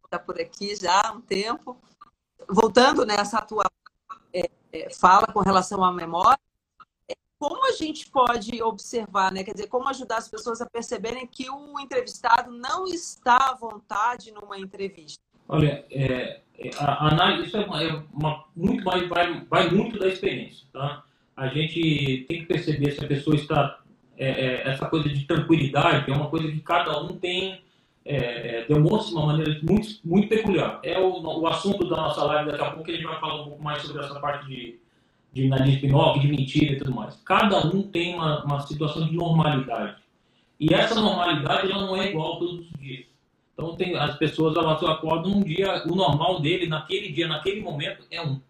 [0.07, 1.77] está por aqui já há um tempo.
[2.49, 3.65] Voltando nessa tua
[4.33, 6.39] é, é, fala com relação à memória,
[7.39, 9.43] como a gente pode observar, né?
[9.43, 14.31] quer dizer, como ajudar as pessoas a perceberem que o entrevistado não está à vontade
[14.31, 15.21] numa entrevista?
[15.47, 19.99] Olha, é, é a análise, isso é, uma, é uma, muito mais, vai, vai, muito
[19.99, 21.03] da experiência, tá?
[21.35, 23.79] A gente tem que perceber se a pessoa está,
[24.17, 27.61] é, essa coisa de tranquilidade é uma coisa que cada um tem
[28.03, 30.79] é, é, demonstra de uma maneira muito, muito peculiar.
[30.81, 33.41] É o, o assunto da nossa live daqui a pouco, que a gente vai falar
[33.41, 34.79] um pouco mais sobre essa parte de,
[35.37, 37.15] de nariz pinóquio, de mentira e tudo mais.
[37.23, 40.01] Cada um tem uma, uma situação de normalidade.
[40.59, 43.05] E essa normalidade ela não é igual todos os dias.
[43.53, 48.03] Então tem, as pessoas elas acordam um dia, o normal dele naquele dia, naquele momento
[48.09, 48.41] é um.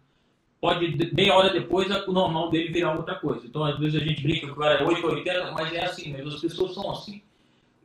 [0.60, 3.46] Pode, meia hora depois, o normal dele virar outra coisa.
[3.46, 6.12] Então, às vezes a gente brinca que o cara é 8, 80, mas é assim,
[6.12, 7.22] mas as pessoas são assim.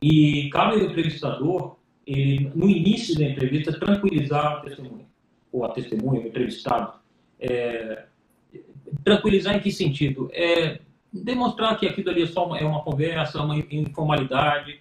[0.02, 5.06] E cabe ao entrevistador, ele, no início da entrevista, tranquilizar a testemunha,
[5.52, 6.94] ou a testemunha, o entrevistado.
[7.38, 8.06] É,
[9.02, 10.30] tranquilizar em que sentido?
[10.32, 10.80] É,
[11.12, 14.80] demonstrar que aquilo ali é só uma, é uma conversa, uma informalidade,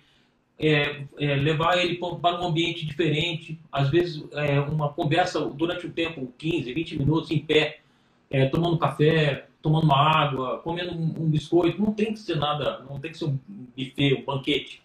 [0.59, 5.91] é, é, levar ele para um ambiente diferente, às vezes é, uma conversa durante o
[5.91, 7.79] tempo, 15, 20 minutos em pé,
[8.29, 12.85] é, tomando café, tomando uma água, comendo um, um, biscoito, não tem que ser nada,
[12.89, 13.39] não tem que ser um
[13.75, 14.81] buffet, um banquete.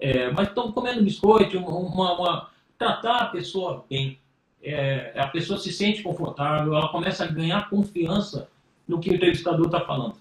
[0.00, 4.18] É, mas estão comendo biscoito, uma, uma, tratar a pessoa bem.
[4.62, 8.48] É, a pessoa se sente confortável, ela começa a ganhar confiança
[8.88, 10.16] no que o entrevistador está falando.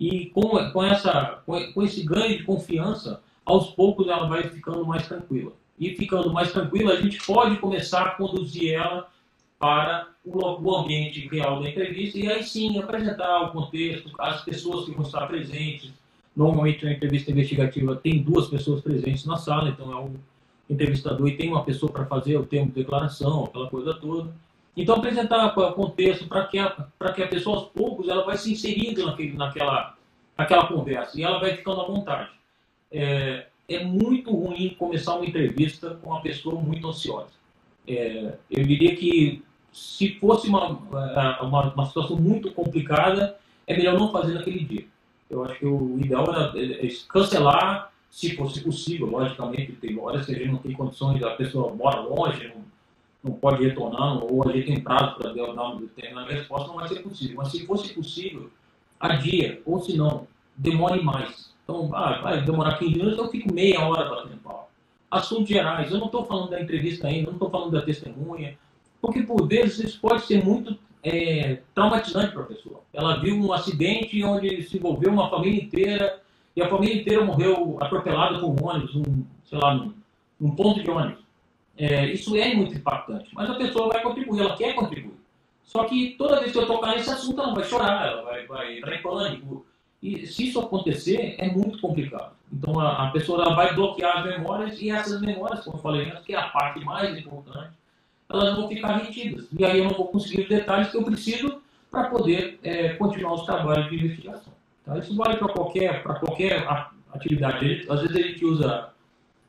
[0.00, 5.06] E com, com, essa, com esse ganho de confiança, aos poucos ela vai ficando mais
[5.06, 5.52] tranquila.
[5.78, 9.08] E ficando mais tranquila, a gente pode começar a conduzir ela
[9.58, 14.92] para o, ambiente real da entrevista e aí sim apresentar o contexto, as pessoas que
[14.92, 15.92] vão estar presentes,
[16.38, 20.14] Normalmente, na entrevista investigativa, tem duas pessoas presentes na sala, então é um
[20.70, 24.30] entrevistador e tem uma pessoa para fazer o termo de declaração, aquela coisa toda.
[24.78, 26.70] Então, apresentar contexto para que, a,
[27.12, 29.96] que a pessoa, aos poucos, ela vai se inserindo naquele, naquela,
[30.36, 32.30] naquela conversa e ela vai ficando à vontade.
[32.92, 37.32] É, é muito ruim começar uma entrevista com uma pessoa muito ansiosa.
[37.88, 43.36] É, eu diria que se fosse uma, uma, uma, situação muito complicada,
[43.66, 44.86] é melhor não fazer naquele dia.
[45.28, 50.24] Eu acho que o ideal era é, é cancelar, se fosse possível, logicamente, tem horas
[50.24, 52.67] que a gente não tem condições, a pessoa mora longe, não,
[53.28, 56.88] não pode retornar, ou a gente tem prazo para dar uma determinada resposta, não vai
[56.88, 57.36] ser possível.
[57.36, 58.50] Mas se fosse possível,
[58.98, 61.52] adia, ou se não, demore mais.
[61.64, 64.70] Então, ah, vai demorar 15 minutos, eu fico meia hora batendo pau.
[65.10, 68.58] Assuntos gerais, eu não estou falando da entrevista ainda, não estou falando da testemunha,
[69.00, 72.80] porque por vezes isso pode ser muito é, traumatizante para a pessoa.
[72.92, 76.20] Ela viu um acidente onde se envolveu uma família inteira
[76.56, 79.94] e a família inteira morreu atropelada por um ônibus, um, sei lá, num,
[80.40, 81.27] num ponto de ônibus.
[81.78, 85.16] É, isso é muito impactante, mas a pessoa vai contribuir, ela quer contribuir.
[85.62, 88.78] Só que toda vez que eu tocar nesse assunto, ela vai chorar, ela vai, vai
[88.78, 89.64] entrar em pânico,
[90.02, 92.32] e se isso acontecer, é muito complicado.
[92.52, 96.24] Então a, a pessoa vai bloquear as memórias e essas memórias, como eu falei antes,
[96.24, 97.70] que é a parte mais importante,
[98.28, 99.46] elas vão ficar retidas.
[99.56, 101.60] E aí eu não vou conseguir os detalhes que eu preciso
[101.90, 104.52] para poder é, continuar os trabalhos de investigação.
[104.84, 104.98] Tá?
[104.98, 106.66] Isso vale para qualquer, qualquer
[107.12, 107.86] atividade.
[107.88, 108.90] Às vezes a gente usa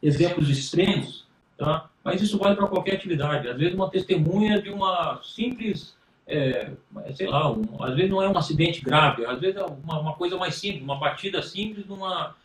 [0.02, 1.89] exemplos extremos, tá?
[2.10, 3.48] Mas isso vale para qualquer atividade.
[3.48, 5.98] Às vezes uma testemunha de uma simples
[6.30, 6.72] é,
[7.15, 10.13] sei lá, um, às vezes não é um acidente grave, às vezes é uma, uma
[10.13, 12.36] coisa mais simples, uma batida simples numa,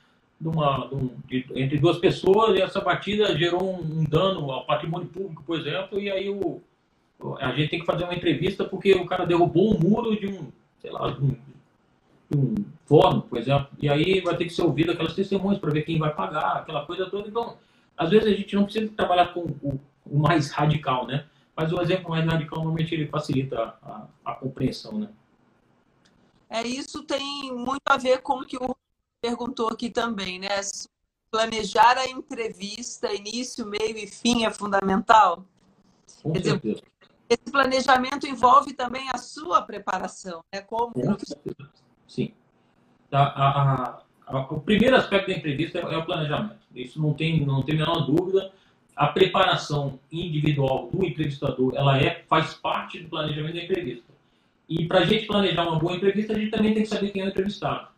[0.41, 5.07] numa, num, de, entre duas pessoas e essa batida gerou um, um, dano ao patrimônio
[5.09, 6.63] público, por exemplo, e aí o,
[7.39, 10.49] a gente tem que fazer uma entrevista porque o cara derrubou um muro de um,
[10.81, 11.37] sei lá, de um,
[12.31, 12.55] de um
[12.87, 15.99] forno, por exemplo, e aí vai ter que ser ouvido aquelas testemunhas para ver quem
[15.99, 17.29] vai pagar, aquela coisa toda.
[17.29, 17.59] Então,
[17.97, 21.27] às vezes a gente não precisa trabalhar com o, o mais radical, né?
[21.57, 25.09] Mas o exemplo mais radical normalmente ele facilita a, a compreensão, né?
[26.51, 28.77] É, isso tem muito a ver com o que o
[29.21, 30.49] perguntou aqui também, né?
[31.31, 35.45] Planejar a entrevista, início, meio e fim é fundamental.
[36.23, 36.75] Com Quer certeza.
[36.75, 36.95] Dizer,
[37.29, 40.61] esse planejamento envolve também a sua preparação, né?
[40.61, 41.71] Como Com certeza.
[42.07, 42.35] Sim.
[43.11, 46.57] A, a, a, o primeiro aspecto da entrevista é, é o planejamento.
[46.75, 48.51] Isso não tem, não tem a menor dúvida
[48.97, 54.13] a preparação individual do entrevistador, ela é, faz parte do planejamento da entrevista.
[54.69, 57.23] E para a gente planejar uma boa entrevista, a gente também tem que saber quem
[57.23, 57.89] é o entrevistado.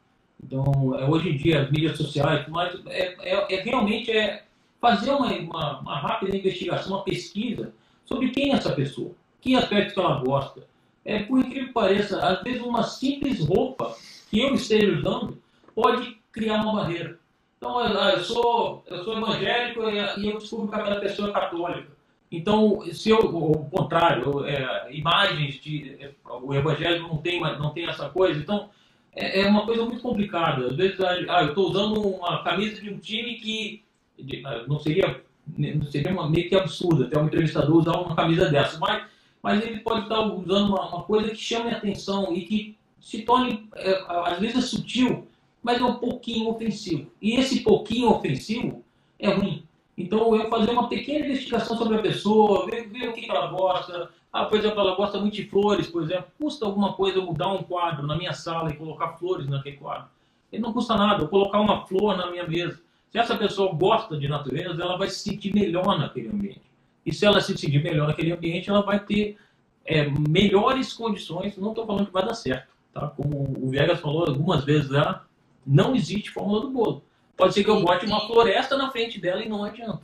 [0.42, 0.64] Então,
[0.98, 4.44] é, hoje em dia, as mídias sociais, mas é, é, é realmente é
[4.80, 7.72] fazer uma, uma, uma, rápida investigação, uma pesquisa
[8.04, 10.66] sobre quem é essa pessoa, que aspectos que ela gosta.
[11.04, 13.94] É, por incrível que pareça, às vezes uma simples roupa
[14.30, 15.38] que eu esteja usando
[15.76, 17.18] pode criar uma barreira.
[17.58, 21.96] Então, eu sou, eu sou evangélico e eu descubro que aquela pessoa é católica.
[22.32, 25.96] Então, se eu, o contrário, é, imagens de.
[26.00, 26.10] É,
[26.42, 28.70] o evangélico não tem, não tem essa coisa, então
[29.12, 30.66] é, é uma coisa muito complicada.
[30.66, 33.84] Às vezes, ah, eu estou usando uma camisa de um time que
[34.18, 35.22] de, ah, não seria,
[35.56, 39.04] não seria uma, meio que absurdo até um entrevistador usar uma camisa dessa, mas,
[39.42, 43.22] mas ele pode estar usando uma, uma coisa que chame a atenção e que se
[43.22, 45.28] torne, é, às vezes, é sutil
[45.66, 47.10] mas é um pouquinho ofensivo.
[47.20, 48.84] E esse pouquinho ofensivo
[49.18, 49.64] é ruim.
[49.98, 54.10] Então eu fazer uma pequena investigação sobre a pessoa, ver, ver o que ela gosta.
[54.32, 56.26] Ah, por exemplo, ela gosta muito de flores, por exemplo.
[56.40, 60.06] Custa alguma coisa eu mudar um quadro na minha sala e colocar flores naquele quadro?
[60.52, 62.80] Ele não custa nada, eu colocar uma flor na minha mesa.
[63.10, 66.62] Se essa pessoa gosta de natureza, ela vai se sentir melhor naquele ambiente.
[67.04, 69.36] E se ela se sentir melhor naquele ambiente, ela vai ter
[69.84, 71.56] é, melhores condições.
[71.56, 73.08] Não estou falando que vai dar certo, tá?
[73.08, 75.26] Como o Viegas falou algumas vezes já,
[75.66, 77.02] não existe fórmula do bolo.
[77.36, 80.02] Pode ser que eu bote uma floresta na frente dela e não adianta.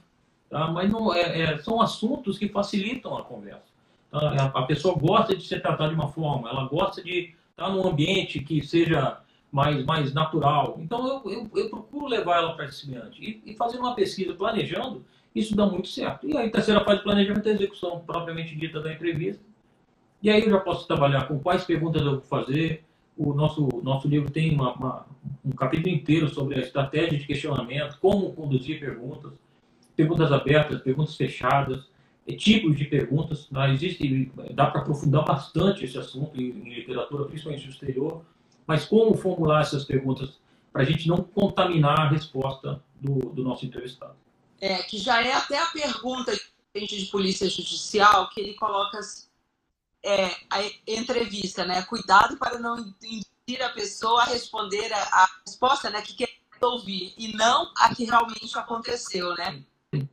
[0.51, 0.69] Tá?
[0.69, 3.73] Mas não, é, é, são assuntos que facilitam a conversa.
[4.11, 4.53] Tá?
[4.55, 8.41] A, pessoa gosta de ser tratada de uma forma, ela gosta de estar num ambiente
[8.41, 9.19] que seja
[9.51, 10.77] mais, mais natural.
[10.79, 13.23] Então eu, eu, eu procuro levar ela para esse ambiente.
[13.23, 15.03] E, e fazer uma pesquisa planejando,
[15.35, 16.29] isso dá muito certo.
[16.29, 19.43] E aí, a terceira fase de planejamento é a execução propriamente dita da entrevista.
[20.23, 22.85] E aí eu já posso trabalhar com quais perguntas eu vou fazer,
[23.17, 25.07] o nosso, nosso livro tem uma, uma,
[25.45, 29.33] um capítulo inteiro sobre a estratégia de questionamento, como conduzir perguntas,
[29.95, 31.91] perguntas abertas, perguntas fechadas,
[32.39, 33.51] tipos de perguntas.
[33.51, 33.73] Né?
[33.75, 38.25] Existe, dá para aprofundar bastante esse assunto em, em, literatura, principalmente no exterior,
[38.67, 40.41] mas como formular essas perguntas
[40.73, 44.15] para a gente não contaminar a resposta do, do nosso entrevistado.
[44.61, 46.33] É, que já é até a pergunta
[46.75, 48.99] de polícia judicial, que ele coloca
[50.05, 51.83] é, a entrevista, né?
[51.83, 56.03] Cuidado para não induzir a pessoa a responder a, a resposta, né?
[56.03, 56.29] Que quer
[56.61, 59.63] ouvir e não a que realmente aconteceu, né?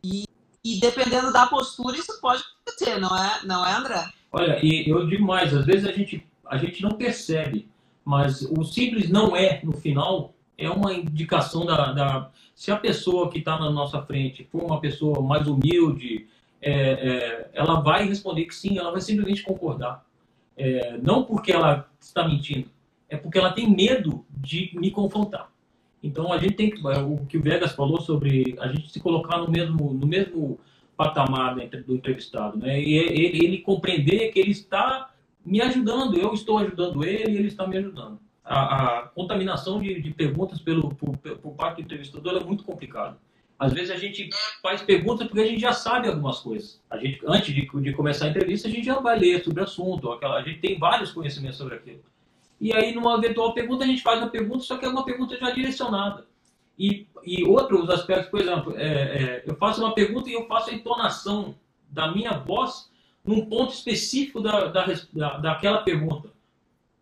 [0.04, 0.26] E,
[0.64, 4.12] e, dependendo da postura, isso pode acontecer, não é, não é, André?
[4.32, 7.68] Olha, e eu digo mais, às vezes a gente, a gente não percebe,
[8.04, 13.32] mas o simples não é, no final, é uma indicação da, da se a pessoa
[13.32, 16.28] que está na nossa frente for uma pessoa mais humilde,
[16.62, 20.05] é, é, ela vai responder que sim, ela vai simplesmente concordar.
[20.57, 22.70] É, não porque ela está mentindo,
[23.07, 25.49] é porque ela tem medo de me confrontar.
[26.01, 29.38] Então a gente tem que, o que o Vegas falou sobre a gente se colocar
[29.38, 30.60] no mesmo, no mesmo
[30.95, 32.82] patamar do entrevistado, né?
[32.82, 35.12] E ele, ele compreender que ele está
[35.45, 38.20] me ajudando, eu estou ajudando ele ele está me ajudando.
[38.43, 43.18] A, a contaminação de, de, perguntas pelo, por, por parte do entrevistador é muito complicado.
[43.60, 44.30] Às vezes a gente
[44.62, 46.82] faz perguntas porque a gente já sabe algumas coisas.
[46.89, 49.66] A gente, antes de, de começar a entrevista, a gente já vai ler sobre o
[49.66, 50.12] assunto.
[50.12, 51.99] Aquela, a gente tem vários conhecimentos sobre aquilo.
[52.62, 55.38] E aí, numa eventual pergunta, a gente faz a pergunta, só que é uma pergunta
[55.38, 56.26] já direcionada.
[56.78, 60.70] E, e outros aspectos, por exemplo, é, é, eu faço uma pergunta e eu faço
[60.70, 61.53] a entonação
[61.89, 62.89] da minha voz
[63.26, 66.30] num ponto específico da, da, da daquela pergunta.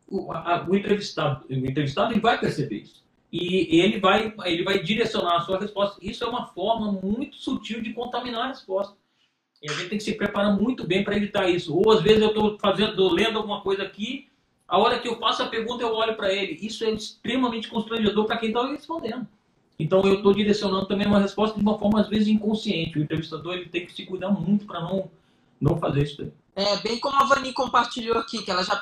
[0.08, 3.03] O, a, o, entrevistado, o entrevistado ele vai perceber isso.
[3.32, 5.98] E ele vai, ele vai direcionar a sua resposta.
[6.02, 8.96] Isso é uma forma muito sutil de contaminar a resposta.
[9.62, 11.76] E a gente tem que se preparar muito bem para evitar isso.
[11.76, 14.28] Ou às vezes eu estou fazendo, lendo alguma coisa aqui
[14.68, 16.58] a hora que eu faço a pergunta, eu olho para ele.
[16.62, 19.26] Isso é extremamente constrangedor para quem está respondendo.
[19.80, 22.98] Então, eu estou direcionando também uma resposta de uma forma, às vezes, inconsciente.
[22.98, 25.10] O entrevistador ele tem que se cuidar muito para não,
[25.62, 26.32] não fazer isso daí.
[26.56, 28.82] É, bem como a Vani compartilhou aqui, que ela já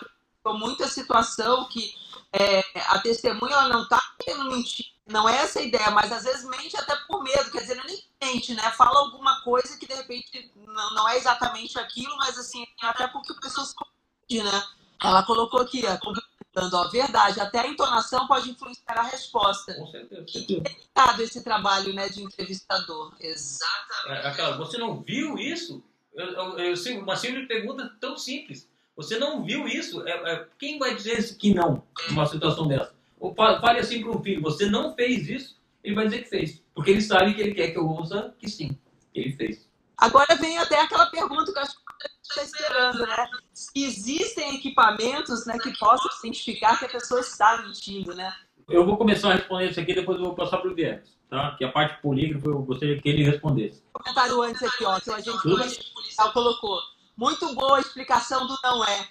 [0.53, 1.93] muita situação que
[2.35, 6.23] é, a testemunha ela não está querendo mentir, não é essa a ideia, mas às
[6.23, 8.63] vezes mente até por medo, quer dizer, não é nem mente, né?
[8.71, 13.31] Fala alguma coisa que de repente não, não é exatamente aquilo, mas assim, até porque
[13.31, 14.63] a pessoa se confunde, né?
[15.01, 19.73] Ela colocou aqui, complementando, ó, verdade, até a entonação pode influenciar a resposta.
[19.75, 20.25] Com certeza.
[20.35, 23.13] E é esse trabalho né, de entrevistador.
[23.19, 24.25] Exatamente.
[24.25, 25.83] É, aquela, você não viu isso?
[26.13, 28.67] Eu, eu, eu, uma simples pergunta tão simples.
[28.95, 30.07] Você não viu isso?
[30.07, 32.93] É, é, quem vai dizer que não numa situação dessa?
[33.19, 36.63] Ou fale assim para um filho, você não fez isso, ele vai dizer que fez.
[36.73, 38.77] Porque ele sabe que ele quer que eu ouça que sim,
[39.13, 39.67] que ele fez.
[39.97, 41.85] Agora vem até aquela pergunta que eu acho
[42.29, 43.29] está esperando, né?
[43.75, 48.33] Existem equipamentos né, que possam identificar que a pessoa está mentindo, né?
[48.67, 51.55] Eu vou começar a responder isso aqui, depois eu vou passar para o Viegas, tá?
[51.57, 53.83] Que a parte polígrafo eu gostaria que ele respondesse.
[53.93, 56.79] Comentário antes aqui, ó, que o agente policial colocou.
[57.17, 59.07] Muito boa a explicação do não é.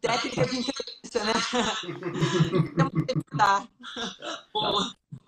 [0.00, 1.32] Técnica de entrevista, né?
[3.36, 3.66] tá.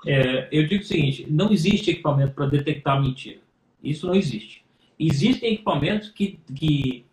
[0.07, 3.41] É, eu digo o seguinte: não existe equipamento para detectar mentira.
[3.83, 4.65] Isso não existe.
[4.99, 7.05] Existem equipamentos que, que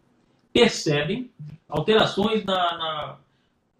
[0.53, 1.31] percebem
[1.67, 3.17] alterações na, na,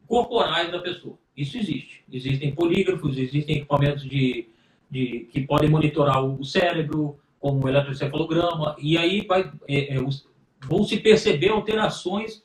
[0.08, 1.18] corporais da pessoa.
[1.36, 2.04] Isso existe.
[2.12, 4.48] Existem polígrafos, existem equipamentos de,
[4.90, 10.27] de, que podem monitorar o cérebro, como o eletroencefalograma, e aí vai, é, é, os,
[10.62, 12.44] vão se perceber alterações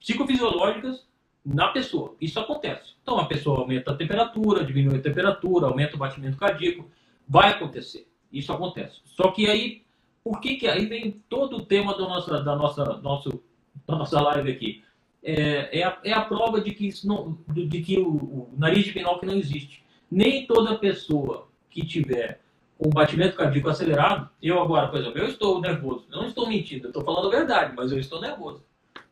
[0.00, 1.06] psicofisiológicas
[1.44, 2.16] na pessoa.
[2.20, 2.94] Isso acontece.
[3.02, 6.90] Então a pessoa aumenta a temperatura, diminui a temperatura, aumenta o batimento cardíaco.
[7.28, 8.08] Vai acontecer.
[8.32, 9.00] Isso acontece.
[9.04, 9.82] Só que aí,
[10.22, 13.42] por que, que aí vem todo o tema do nossa, da nossa, nosso
[13.86, 14.82] da nossa live aqui,
[15.22, 18.84] é, é, a, é a prova de que, isso não, de que o, o nariz
[18.84, 19.82] de Pinóquio não existe.
[20.10, 22.40] Nem toda pessoa que tiver
[22.84, 26.84] um batimento cardíaco acelerado, eu agora, por exemplo, eu estou nervoso, eu não estou mentindo,
[26.84, 28.62] eu estou falando a verdade, mas eu estou nervoso.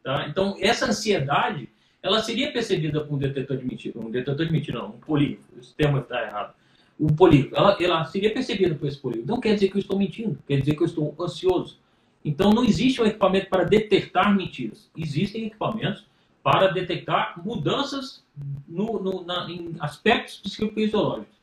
[0.04, 0.26] Tá?
[0.28, 1.70] Então, essa ansiedade,
[2.02, 5.48] ela seria percebida por um detetor de mentira, um detetor de mentira, não, um polígrafo,
[5.58, 6.54] esse termo está errado.
[7.00, 9.28] Um polígrafo, ela, ela seria percebida por esse polígrafo.
[9.28, 11.78] Não quer dizer que eu estou mentindo, quer dizer que eu estou ansioso.
[12.22, 14.90] Então, não existe um equipamento para detectar mentiras.
[14.96, 16.04] Existem equipamentos
[16.42, 18.22] para detectar mudanças
[18.68, 21.41] no, no, na, em aspectos psicofisiológicos.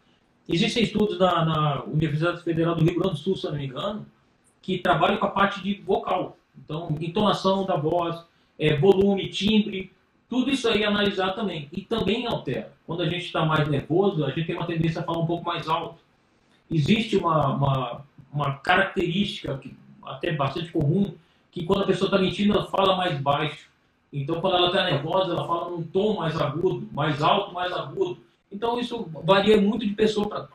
[0.52, 4.04] Existem estudos na, na, Universidade Federal do Rio Grande do Sul, se não me engano,
[4.64, 6.38] que trabalham com a parte de vocal.
[6.58, 8.26] Então, entonação da voz,
[8.58, 9.94] é, volume, timbre,
[10.28, 11.70] tudo isso aí analisar também.
[11.72, 12.74] E também altera.
[12.88, 15.46] Quando a gente está mais nervoso, a gente tem uma tendência a falar um pouco
[15.46, 16.00] mais alto.
[16.70, 21.14] Existe uma, uma, uma característica que até bastante comum,
[21.52, 23.70] que quando a pessoa está mentindo, ela fala mais baixo.
[24.12, 28.18] Então, quando ela está nervosa, ela fala num tom mais agudo, mais alto, mais agudo.
[28.52, 30.48] Então, isso varia muito de pessoa para,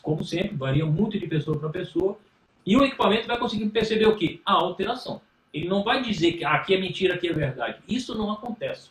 [0.00, 2.16] como sempre, varia muito de pessoa para pessoa.
[2.64, 4.40] E o equipamento vai conseguir perceber o quê?
[4.46, 5.20] A alteração.
[5.52, 7.78] Ele não vai dizer que aqui é mentira, aqui é verdade.
[7.88, 8.90] Isso não acontece.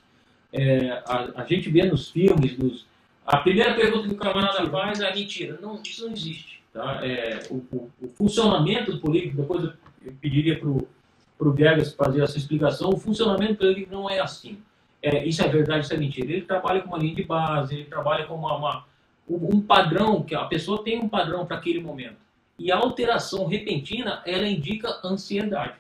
[0.54, 2.86] É, a, a, gente vê nos filmes, nos,
[3.26, 5.58] a primeira pergunta que o camarada faz é mentira.
[5.62, 6.62] Não, isso não existe.
[6.74, 7.00] Tá?
[7.06, 9.74] É, o, o, o, funcionamento do polígrafo, depois eu
[10.20, 10.68] pediria para
[11.48, 12.90] o Viegas fazer essa explicação.
[12.90, 14.58] O funcionamento dele não é assim.
[15.02, 16.32] É, isso é verdade, isso é mentira.
[16.32, 18.86] Ele trabalha com uma linha de base, ele trabalha com uma, uma
[19.30, 22.18] um padrão, que a pessoa tem um padrão para aquele momento.
[22.60, 25.76] E a alteração repentina, ela indica ansiedade.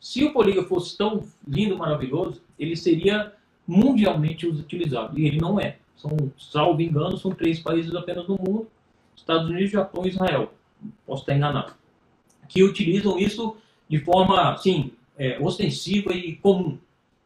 [0.00, 3.32] Se o polígrafo fosse tão lindo, maravilhoso, ele seria
[3.66, 5.18] mundialmente utilizado.
[5.18, 5.78] E ele não é.
[5.96, 8.68] São, salvo engano, são três países apenas no mundo:
[9.16, 10.52] Estados Unidos, Japão e Israel.
[11.06, 11.72] Posso estar enganado.
[12.48, 13.56] Que utilizam isso
[13.88, 16.78] de forma, assim, é, ostensiva e comum.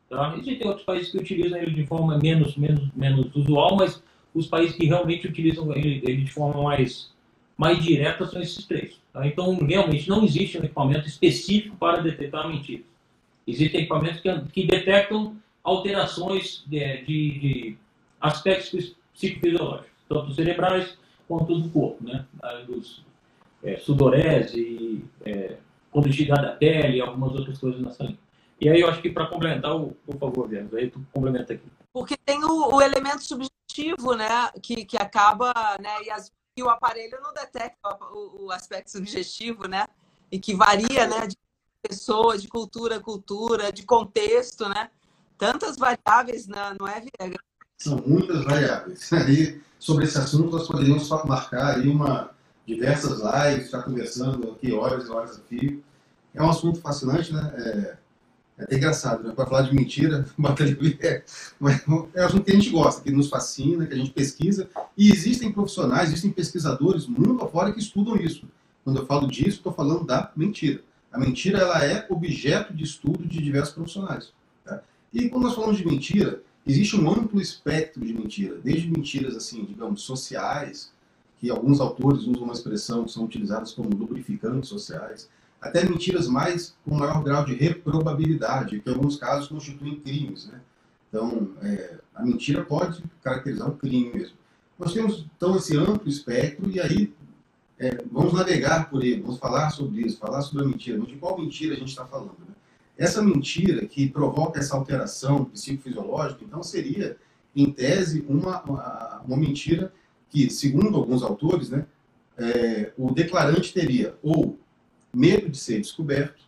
[0.09, 0.35] Tá?
[0.39, 4.03] Existem outros países que utilizam ele de forma menos, menos, menos usual, mas
[4.35, 7.13] os países que realmente utilizam ele, ele de forma mais,
[7.57, 9.01] mais direta são esses três.
[9.13, 9.27] Tá?
[9.27, 12.87] Então, realmente, não existe um equipamento específico para detectar mentiras.
[13.47, 17.77] Existem equipamentos que, que detectam alterações de, de, de
[18.21, 20.97] aspectos psicofisiológicos, tanto cerebrais
[21.27, 22.25] quanto do corpo, né?
[22.67, 23.03] Dos,
[23.63, 25.57] é, sudorese, é,
[25.91, 28.19] condutividade da pele e algumas outras coisas nessa linha.
[28.61, 31.63] E aí eu acho que para complementar, por favor, Vênus, aí tu complementa aqui.
[31.93, 36.69] Porque tem o, o, elemento subjetivo, né, que, que acaba, né, e, as, e o
[36.69, 39.87] aparelho não detecta o, o, aspecto subjetivo, né,
[40.31, 41.37] e que varia, né, de
[41.81, 44.91] pessoa, de cultura a cultura, de contexto, né,
[45.39, 47.39] tantas variáveis, né, não é, Viegas?
[47.79, 49.11] São muitas variáveis.
[49.13, 52.31] Aí, sobre esse assunto, nós poderíamos só marcar aí uma,
[52.67, 55.85] diversas lives, ficar conversando aqui horas e horas a fio.
[56.35, 57.55] É um assunto fascinante, né?
[57.57, 58.08] É
[58.59, 59.33] é até engraçado, né?
[59.33, 60.27] Para falar de mentira,
[61.01, 61.23] é,
[62.15, 64.69] é um assunto que a gente gosta, que nos fascina, que a gente pesquisa.
[64.97, 68.47] E existem profissionais, existem pesquisadores mundo afora que estudam isso.
[68.83, 70.83] Quando eu falo disso, estou falando da mentira.
[71.13, 74.33] A mentira ela é objeto de estudo de diversos profissionais.
[74.65, 74.83] Tá?
[75.13, 79.65] E quando nós falamos de mentira, existe um amplo espectro de mentira, desde mentiras assim,
[79.65, 80.93] digamos, sociais,
[81.39, 85.29] que alguns autores usam uma expressão que são utilizadas como lubrificantes sociais,
[85.61, 90.47] até mentiras mais com maior grau de reprobabilidade, que em alguns casos constituem crimes.
[90.47, 90.61] Né?
[91.09, 94.37] Então, é, a mentira pode caracterizar um crime mesmo.
[94.79, 97.13] Nós temos, então, esse amplo espectro e aí
[97.79, 100.99] é, vamos navegar por ele, vamos falar sobre isso, falar sobre a mentira.
[100.99, 102.37] Mas de qual mentira a gente está falando?
[102.41, 102.55] Né?
[102.97, 107.17] Essa mentira que provoca essa alteração psicofisiológica, então, seria,
[107.55, 109.93] em tese, uma, uma, uma mentira
[110.31, 111.87] que, segundo alguns autores, né,
[112.37, 114.59] é, o declarante teria ou
[115.15, 116.43] medo de ser descoberto,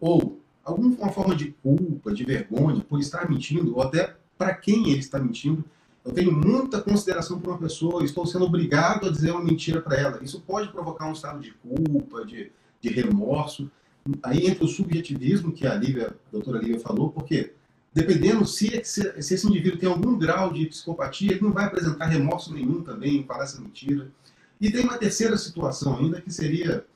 [0.00, 5.00] ou alguma forma de culpa, de vergonha por estar mentindo, ou até para quem ele
[5.00, 5.64] está mentindo.
[6.04, 9.96] Eu tenho muita consideração por uma pessoa, estou sendo obrigado a dizer uma mentira para
[9.96, 10.22] ela.
[10.22, 13.70] Isso pode provocar um estado de culpa, de, de remorso.
[14.22, 17.52] Aí entra o subjetivismo que a, Lívia, a doutora Lívia falou, porque
[17.92, 22.06] dependendo se, se, se esse indivíduo tem algum grau de psicopatia, ele não vai apresentar
[22.06, 24.10] remorso nenhum também falar essa mentira.
[24.60, 26.86] E tem uma terceira situação ainda, que seria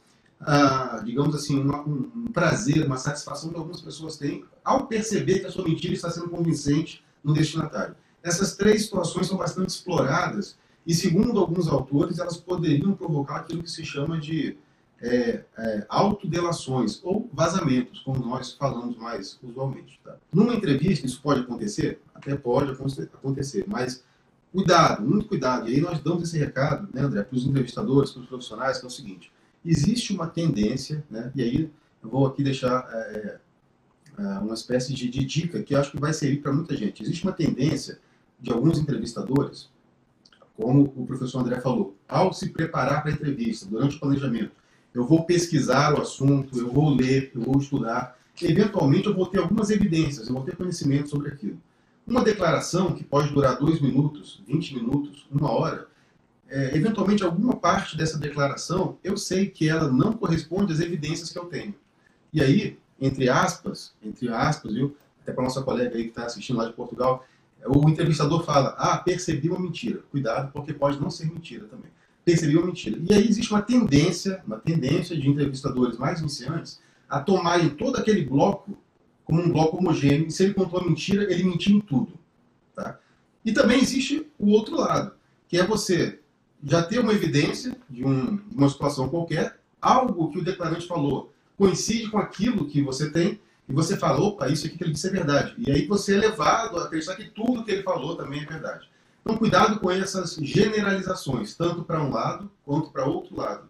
[0.45, 5.41] ah, digamos assim, uma, um, um, prazer, uma satisfação que algumas pessoas têm ao perceber
[5.41, 7.95] que a sua mentira está sendo convincente no destinatário.
[8.23, 13.71] Essas três situações são bastante exploradas e, segundo alguns autores, elas poderiam provocar aquilo que
[13.71, 14.57] se chama de
[15.01, 20.01] é, é, autodelações ou vazamentos, como nós falamos mais usualmente.
[20.05, 20.17] Tá?
[20.33, 22.01] Numa entrevista, isso pode acontecer?
[22.15, 24.05] Até pode acontecer, mas
[24.53, 25.69] cuidado, muito cuidado.
[25.69, 28.85] E aí nós damos esse recado, né, André, para os entrevistadores, para os profissionais, que
[28.85, 29.33] é o seguinte:
[29.65, 31.71] existe uma tendência, né, e aí
[32.03, 33.39] eu vou aqui deixar é,
[34.19, 37.03] é, uma espécie de, de, dica que eu acho que vai servir para muita gente.
[37.03, 38.01] Existe uma tendência
[38.41, 39.71] de alguns entrevistadores,
[40.57, 44.53] como o professor André falou, ao se preparar para a entrevista, durante o planejamento,
[44.93, 49.39] eu vou pesquisar o assunto, eu vou ler, eu vou estudar, eventualmente eu vou ter
[49.39, 51.59] algumas evidências, eu vou ter conhecimento sobre aquilo.
[52.07, 55.87] Uma declaração que pode durar dois minutos, 20 minutos, uma hora,
[56.53, 61.39] é, eventualmente alguma parte dessa declaração eu sei que ela não corresponde às evidências que
[61.39, 61.75] eu tenho.
[62.31, 64.95] E aí, entre aspas, entre aspas, viu?
[65.23, 67.27] Até para nossa colega aí que está assistindo lá de Portugal,
[67.67, 70.01] o entrevistador fala: Ah, percebi uma mentira.
[70.11, 71.91] Cuidado, porque pode não ser mentira também.
[72.23, 72.99] Percebi uma mentira.
[73.09, 78.25] E aí existe uma tendência, uma tendência de entrevistadores mais iniciantes a tomarem todo aquele
[78.25, 78.77] bloco
[79.25, 80.27] como um bloco homogêneo.
[80.27, 82.13] E se ele contou uma mentira, ele mentiu em tudo.
[82.75, 82.99] Tá?
[83.45, 85.13] E também existe o outro lado,
[85.49, 86.19] que é você
[86.63, 92.11] já ter uma evidência de, um, uma situação qualquer, algo que o declarante falou coincide
[92.11, 95.11] com aquilo que você tem, e você fala, opa, isso aqui que ele disse é
[95.11, 95.55] verdade.
[95.59, 98.89] E aí você é levado a acreditar que tudo que ele falou também é verdade.
[99.21, 103.69] Então, cuidado com essas generalizações, tanto para um lado quanto para outro lado.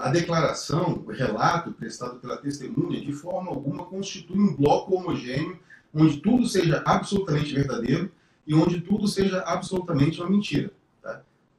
[0.00, 5.58] A declaração, o relato prestado pela testemunha, de forma alguma constitui um bloco homogêneo,
[5.94, 8.10] onde tudo seja absolutamente verdadeiro
[8.46, 10.70] e onde tudo seja absolutamente uma mentira.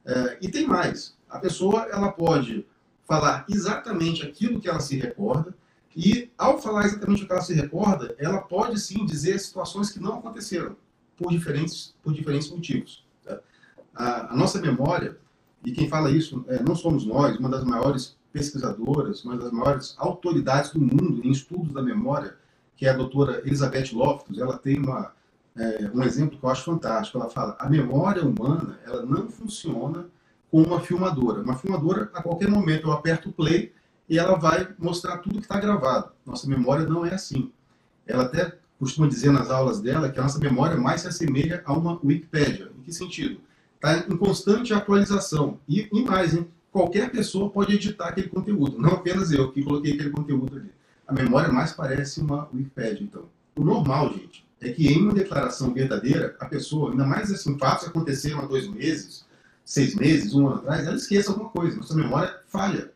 [0.08, 1.14] É, e tem mais.
[1.28, 2.66] A pessoa ela pode
[3.06, 5.54] falar exatamente aquilo que ela se recorda
[5.94, 10.00] e, ao falar exatamente o que ela se recorda, ela pode sim dizer situações que
[10.00, 10.76] não aconteceram
[11.14, 13.04] por diferentes, por diferentes motivos.
[13.22, 13.38] Tá?
[13.94, 15.18] A, a, nossa memória,
[15.62, 19.94] e quem fala isso é, não somos nós, uma das maiores pesquisadoras, uma das maiores
[19.98, 22.36] autoridades do mundo em estudos da memória,
[22.76, 25.12] que é a doutora Elizabeth Loftus, ela tem uma,
[25.58, 27.18] é, um exemplo que eu acho fantástico.
[27.18, 30.06] Ela fala: a memória humana ela não funciona
[30.50, 31.42] com uma filmadora.
[31.42, 33.72] Uma filmadora, a qualquer momento, eu aperto o play
[34.08, 36.12] e ela vai mostrar tudo que está gravado.
[36.24, 37.52] Nossa memória não é assim.
[38.06, 41.72] Ela até costuma dizer nas aulas dela que a nossa memória mais se assemelha a
[41.72, 42.70] uma Wikipédia.
[42.78, 43.40] Em que sentido?
[43.74, 45.58] Está em constante atualização.
[45.68, 46.48] E, e mais, hein?
[46.70, 50.70] qualquer pessoa pode editar aquele conteúdo, não apenas eu que coloquei aquele conteúdo ali.
[51.06, 53.24] A memória mais parece uma Wikipédia, então.
[53.56, 57.84] O normal, gente, é que em uma declaração verdadeira, a pessoa, ainda mais assim, fatos
[57.84, 59.24] que aconteceram há dois meses,
[59.64, 62.90] seis meses, um ano atrás, ela esqueça alguma coisa, nossa memória falha.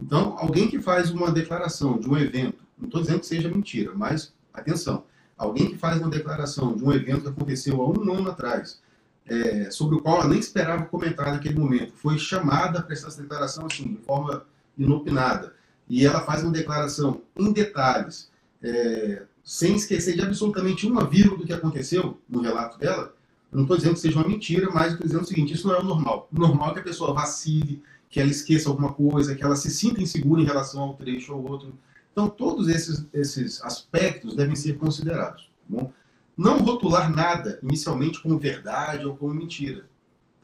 [0.00, 3.92] Então, alguém que faz uma declaração de um evento, não estou dizendo que seja mentira,
[3.94, 5.04] mas atenção,
[5.36, 8.80] alguém que faz uma declaração de um evento que aconteceu há um ano atrás,
[9.26, 13.20] é, sobre o qual ela nem esperava comentar naquele momento, foi chamada a prestar essa
[13.20, 14.44] declaração assim, de forma
[14.76, 15.52] inopinada,
[15.88, 18.30] e ela faz uma declaração em detalhes,
[18.62, 23.14] é, sem esquecer de absolutamente uma vírgula do que aconteceu no relato dela,
[23.50, 25.78] não estou dizendo que seja uma mentira, mas estou dizendo o seguinte: isso não é
[25.78, 26.28] o normal.
[26.30, 29.70] O normal é que a pessoa vacile, que ela esqueça alguma coisa, que ela se
[29.70, 31.72] sinta insegura em relação ao trecho ou outro.
[32.12, 35.44] Então, todos esses, esses aspectos devem ser considerados.
[35.44, 35.92] Tá bom?
[36.36, 39.86] Não rotular nada inicialmente como verdade ou como mentira.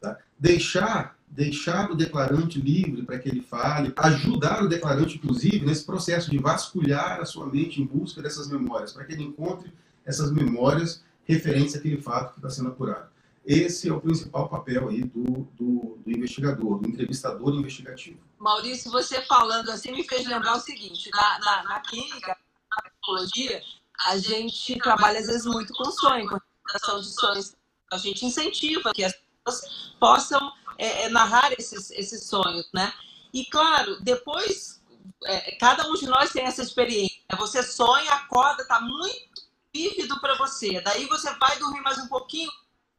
[0.01, 0.17] Tá?
[0.39, 6.31] Deixar, deixar o declarante livre para que ele fale, ajudar o declarante, inclusive, nesse processo
[6.31, 9.71] de vasculhar a sua mente em busca dessas memórias, para que ele encontre
[10.05, 13.09] essas memórias referentes àquele fato que está sendo apurado.
[13.45, 18.17] Esse é o principal papel aí do, do, do, investigador, do entrevistador investigativo.
[18.39, 22.35] Maurício, você falando assim me fez lembrar o seguinte: na, na, na clínica,
[22.71, 23.61] na psicologia,
[24.07, 27.55] a gente trabalha às vezes muito com sonho, com realização de sonhos.
[27.93, 29.13] A gente incentiva que as
[29.43, 32.93] pessoas possam é, é, narrar esses, esses sonhos, né?
[33.33, 34.81] E claro, depois,
[35.25, 37.19] é, cada um de nós tem essa experiência.
[37.37, 40.79] Você sonha, acorda, está muito vívido para você.
[40.81, 42.49] Daí você vai dormir mais um pouquinho,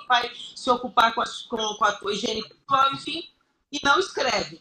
[0.07, 3.31] vai se ocupar com a, com, com a higiene pessoal, enfim,
[3.73, 4.61] e não escreve.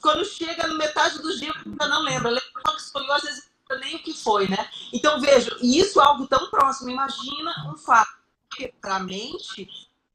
[0.00, 2.30] Quando chega no metade do dia, você não lembra.
[2.30, 3.50] Lembra que sonhou, às vezes
[3.80, 4.70] nem o que foi, né?
[4.92, 6.90] Então, vejo, e isso é algo tão próximo.
[6.90, 8.16] Imagina um fato
[8.52, 9.68] que, para a mente,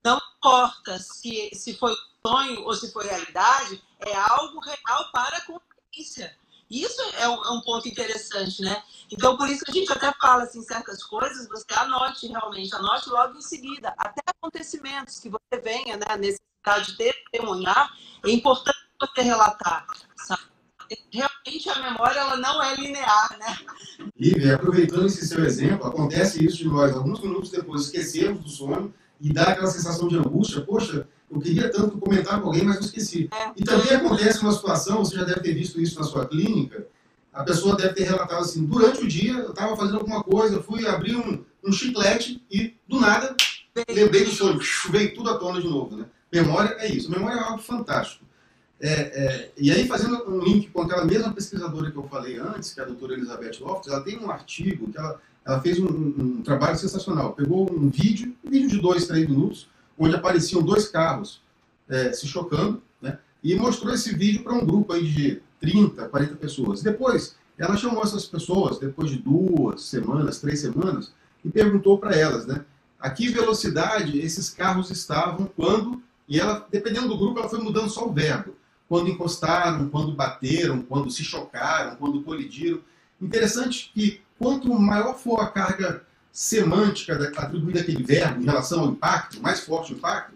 [0.04, 1.96] não importa se, se foi
[2.26, 6.36] sonho ou se foi realidade, é algo real para a consciência.
[6.70, 8.82] Isso é um, é um, ponto interessante, né?
[9.12, 13.10] Então, por isso que a gente até fala assim, certas coisas, você anote realmente, anote
[13.10, 13.94] logo em seguida.
[13.98, 17.94] Até acontecimentos que você venha, né, necessidade de testemunhar,
[18.26, 19.86] é importante você relatar,
[20.16, 20.44] sabe?
[21.12, 23.58] Realmente a memória ela não é linear, né?
[24.18, 28.94] Lívia, aproveitando esse seu exemplo, acontece isso de nós, alguns minutos depois esquecemos do sonho
[29.22, 32.82] e dá aquela sensação de angústia, poxa, eu queria tanto comentar com alguém, mas eu
[32.82, 33.30] esqueci.
[33.32, 33.52] É.
[33.56, 36.88] E também acontece uma situação, você já deve ter visto isso na sua clínica,
[37.32, 40.86] a pessoa deve ter relatado assim, durante o dia eu estava fazendo alguma coisa, fui
[40.86, 43.36] abrir um, um chiclete e, do nada,
[43.90, 44.60] lembrei do sonho,
[44.90, 45.96] veio tudo à tona de novo.
[45.96, 46.06] Né?
[46.32, 48.26] Memória é isso, memória é algo fantástico.
[48.82, 52.74] É, é, e aí, fazendo um link com aquela mesma pesquisadora que eu falei antes,
[52.74, 55.88] que é a doutora Elizabeth Loftus, ela tem um artigo que ela, ela fez um,
[55.88, 57.34] um, trabalho sensacional.
[57.34, 59.68] Pegou um vídeo, um vídeo de dois, três minutos,
[59.98, 61.42] onde apareciam dois carros
[61.90, 63.18] é, se chocando, né?
[63.44, 66.84] E mostrou esse vídeo para um grupo aí de 30, 40 pessoas.
[66.84, 71.12] Depois, ela chamou essas pessoas, depois de duas semanas, três semanas,
[71.44, 72.64] e perguntou para elas, né?
[73.00, 76.02] A que velocidade esses carros estavam quando...
[76.28, 78.56] E ela, dependendo do grupo, ela foi mudando só o verbo.
[78.88, 82.80] Quando encostaram, quando bateram, quando se chocaram, quando colidiram.
[83.20, 89.40] Interessante que quanto maior for a carga semântica atribuída àquele verbo em relação ao impacto,
[89.40, 90.34] mais forte o impacto,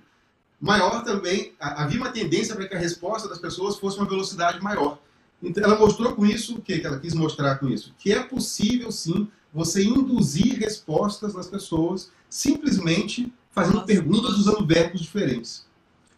[0.62, 5.00] maior também, havia uma tendência para que a resposta das pessoas fosse uma velocidade maior.
[5.42, 7.96] Então, ela mostrou com isso, o que ela quis mostrar com isso?
[7.98, 13.88] Que é possível, sim, você induzir respostas nas pessoas simplesmente fazendo Nossa.
[13.88, 15.66] perguntas usando verbos diferentes.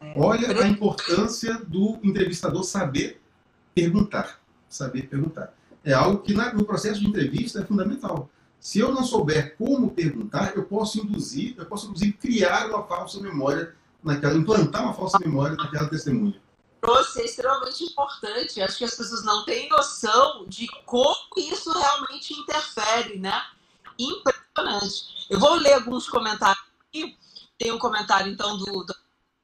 [0.02, 0.14] É.
[0.16, 3.22] Olha a importância do entrevistador saber
[3.74, 4.42] perguntar.
[4.68, 5.54] Saber perguntar.
[5.88, 8.30] É algo que no processo de entrevista é fundamental.
[8.60, 13.22] Se eu não souber como perguntar, eu posso induzir, eu posso inclusive criar uma falsa
[13.22, 13.74] memória
[14.04, 16.42] naquela, implantar uma falsa memória naquela testemunha.
[16.82, 18.62] Trouxe é extremamente importante.
[18.62, 23.42] Acho que as pessoas não têm noção de como isso realmente interfere, né?
[23.98, 25.06] Impressionante.
[25.30, 27.18] Eu vou ler alguns comentários aqui.
[27.58, 28.94] Tem um comentário, então, do, do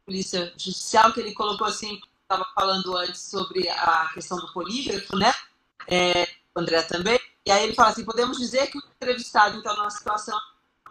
[0.05, 5.33] Polícia Judicial, que ele colocou assim, estava falando antes sobre a questão do polígrafo, né?
[5.87, 7.19] É, o André também.
[7.45, 10.39] E aí ele fala assim: podemos dizer que o entrevistado, então, numa situação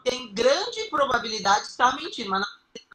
[0.04, 2.48] tem grande probabilidade de estar mentindo, mas não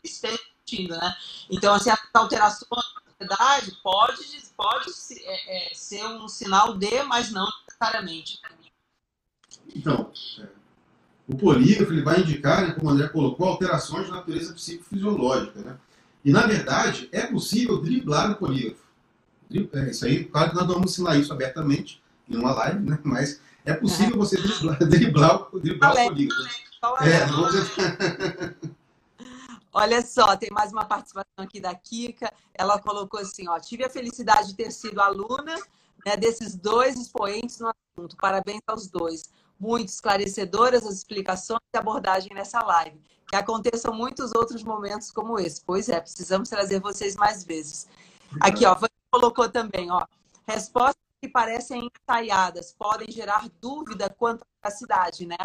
[0.03, 1.15] esteja mentindo, né?
[1.49, 4.23] Então, assim, as alterações da sociedade pode,
[4.55, 4.91] pode
[5.23, 8.41] é, é, ser um sinal de, mas não necessariamente.
[9.73, 10.47] Então, é,
[11.27, 15.59] o polígrafo ele vai indicar, né, como o André colocou, alterações de natureza psicofisiológica.
[15.59, 15.77] Né?
[16.23, 18.86] E, na verdade, é possível driblar o polígrafo.
[19.51, 22.99] É, isso aí, claro que nós vamos ensinar isso abertamente em uma live, né?
[23.03, 24.17] mas é possível é.
[24.17, 26.67] você driblar, driblar, driblar o polígrafo.
[27.01, 27.53] É, vamos...
[29.73, 32.33] Olha só, tem mais uma participação aqui da Kika.
[32.53, 35.55] Ela colocou assim: ó, tive a felicidade de ter sido aluna
[36.03, 38.17] né, desses dois expoentes no assunto.
[38.17, 39.23] Parabéns aos dois.
[39.59, 42.99] Muito esclarecedoras as explicações e abordagem nessa live.
[43.27, 45.61] Que aconteçam muitos outros momentos como esse.
[45.63, 47.87] Pois é, precisamos trazer vocês mais vezes.
[48.41, 48.75] Aqui, ó,
[49.11, 50.05] colocou também, ó,
[50.47, 55.37] respostas que parecem ensaiadas podem gerar dúvida quanto à cidade, né?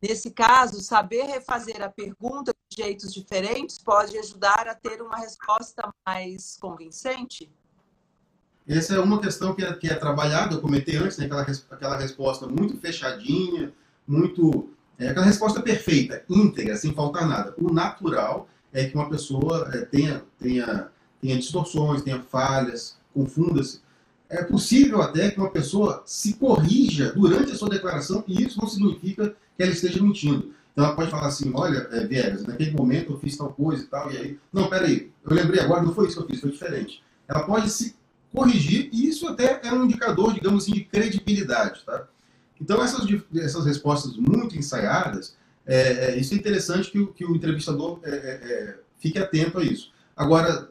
[0.00, 5.90] Nesse caso, saber refazer a pergunta de jeitos diferentes pode ajudar a ter uma resposta
[6.06, 7.50] mais convincente?
[8.68, 11.96] Essa é uma questão que é, que é trabalhada, eu comentei antes, né, aquela, aquela
[11.96, 13.72] resposta muito fechadinha,
[14.06, 14.70] muito.
[14.98, 17.54] É, aquela resposta perfeita, íntegra, sem faltar nada.
[17.58, 20.90] O natural é que uma pessoa é, tenha, tenha,
[21.26, 23.80] tenha distorções, tenha falhas, confunda-se.
[24.28, 28.68] É possível até que uma pessoa se corrija durante a sua declaração, e isso não
[28.68, 30.52] significa que ela esteja mentindo.
[30.72, 33.86] Então ela pode falar assim, olha, é, Viegas, naquele momento eu fiz tal coisa e
[33.86, 36.50] tal, e aí, não, peraí, eu lembrei agora, não foi isso que eu fiz, foi
[36.50, 37.02] diferente.
[37.26, 37.96] Ela pode se
[38.32, 42.06] corrigir, e isso até é um indicador, digamos assim, de credibilidade, tá?
[42.60, 43.06] Então essas,
[43.36, 48.10] essas respostas muito ensaiadas, é, é, isso é interessante que o, que o entrevistador é,
[48.10, 49.92] é, é fique atento a isso.
[50.16, 50.70] Agora,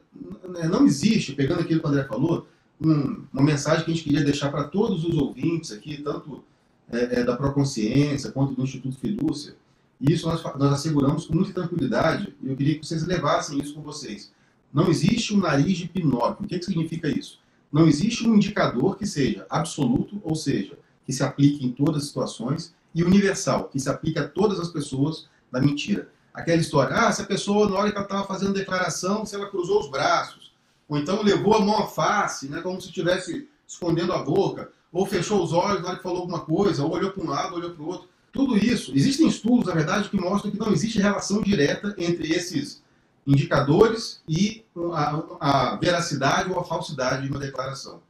[0.70, 2.48] não existe, pegando aquilo que o André falou,
[2.80, 6.44] um, uma mensagem que a gente queria deixar para todos os ouvintes aqui, tanto
[6.90, 9.56] é, é, da Proconsciência quanto do Instituto Fidúcia.
[10.00, 13.74] E isso nós, nós asseguramos com muita tranquilidade e eu queria que vocês levassem isso
[13.74, 14.32] com vocês.
[14.74, 16.46] Não existe um nariz de Pinóquio.
[16.46, 17.40] O que, que significa isso?
[17.72, 22.08] Não existe um indicador que seja absoluto, ou seja, que se aplique em todas as
[22.08, 26.10] situações, e universal, que se aplique a todas as pessoas da mentira.
[26.36, 29.50] Aquela história, ah, se a pessoa, na hora que ela estava fazendo declaração, se ela
[29.50, 30.54] cruzou os braços,
[30.88, 35.06] ou então levou a mão à face, né, como se estivesse escondendo a boca, ou
[35.06, 37.72] fechou os olhos na hora que falou alguma coisa, ou olhou para um lado, olhou
[37.72, 38.10] para o outro.
[38.34, 38.92] Tudo isso.
[38.94, 42.84] Existem estudos, na verdade, que mostram que não existe relação direta entre esses
[43.26, 48.02] indicadores e a, a veracidade ou a falsidade de uma declaração.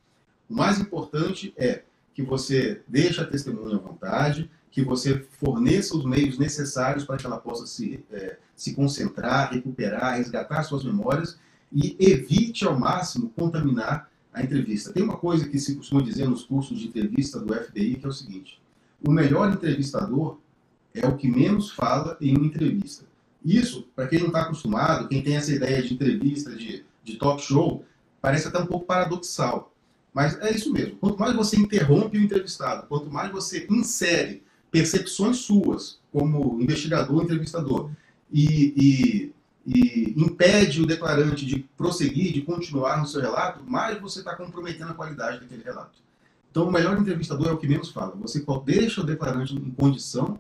[0.50, 1.84] O mais importante é
[2.16, 7.26] que você deixe a testemunha à vontade, que você forneça os meios necessários para que
[7.26, 11.40] ela possa se, é, se concentrar, recuperar, resgatar suas memórias
[11.72, 14.92] e evite ao máximo contaminar a entrevista.
[14.92, 18.10] Tem uma coisa que se costuma dizer nos cursos de entrevista do FBI, que é
[18.10, 18.62] o seguinte:
[19.02, 20.40] o melhor entrevistador
[20.94, 23.06] é o que menos fala em uma entrevista.
[23.46, 27.42] Isso, para quem não está acostumado, quem tem essa ideia de entrevista, de, de talk
[27.42, 27.86] show,
[28.20, 29.74] parece até um pouco paradoxal.
[30.14, 30.98] Mas é isso mesmo.
[30.98, 34.44] Quanto mais você interrompe o entrevistado, quanto mais você insere
[34.76, 37.90] percepções suas, como investigador, entrevistador,
[38.32, 44.20] e, e e impede o declarante de prosseguir, de continuar no seu relato, mais você
[44.20, 45.98] está comprometendo a qualidade daquele relato.
[46.52, 48.16] Então, o melhor entrevistador é o que menos fala.
[48.22, 50.40] Você deixa o declarante em condição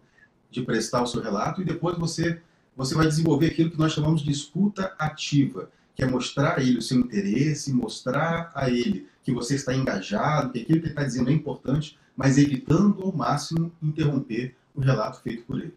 [0.52, 2.40] de prestar o seu relato e depois você,
[2.78, 6.78] você vai desenvolver aquilo que nós chamamos de escuta ativa, que é mostrar a ele
[6.78, 11.04] o seu interesse, mostrar a ele que você está engajado, que aquilo que ele está
[11.04, 15.76] dizendo é importante, mas evitando ao máximo interromper o relato feito por ele.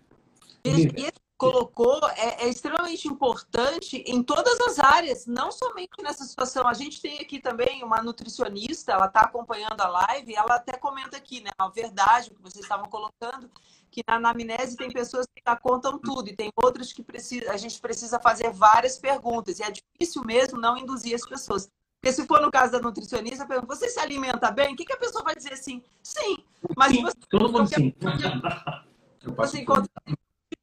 [0.65, 6.67] E, colocou é, é, extremamente importante em todas as áreas, não somente nessa situação.
[6.67, 11.17] A gente tem aqui também uma nutricionista, ela está acompanhando a live, ela até comenta
[11.17, 13.49] aqui, né, a verdade que vocês estavam colocando,
[13.89, 17.57] que na anamnese tem pessoas que já contam tudo e tem outras que precisa, a
[17.57, 21.71] gente precisa fazer várias perguntas e é difícil mesmo não induzir as pessoas.
[22.01, 24.73] Porque se for no caso da nutricionista, pergunta, você se alimenta bem?
[24.73, 25.83] O que, que a pessoa vai dizer assim?
[26.03, 26.39] Sim,
[26.77, 27.95] mas sim, você, todo mundo sim.
[29.37, 29.91] Você encontra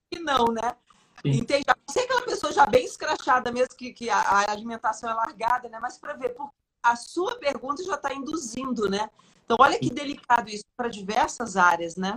[0.09, 0.75] que não, né?
[1.23, 1.65] Entende?
[1.87, 5.69] Você é aquela pessoa já bem escrachada mesmo, que, que a, a alimentação é largada,
[5.69, 5.77] né?
[5.79, 9.09] Mas para ver, porque a sua pergunta já está induzindo, né?
[9.43, 12.15] Então, olha que delicado isso para diversas áreas, né?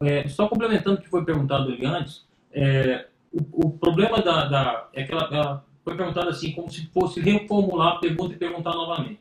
[0.00, 4.88] É, só complementando o que foi perguntado ali antes, é, o, o, problema da, da
[4.92, 8.72] é que ela, ela, foi perguntado assim, como se fosse reformular a pergunta e perguntar
[8.72, 9.20] novamente.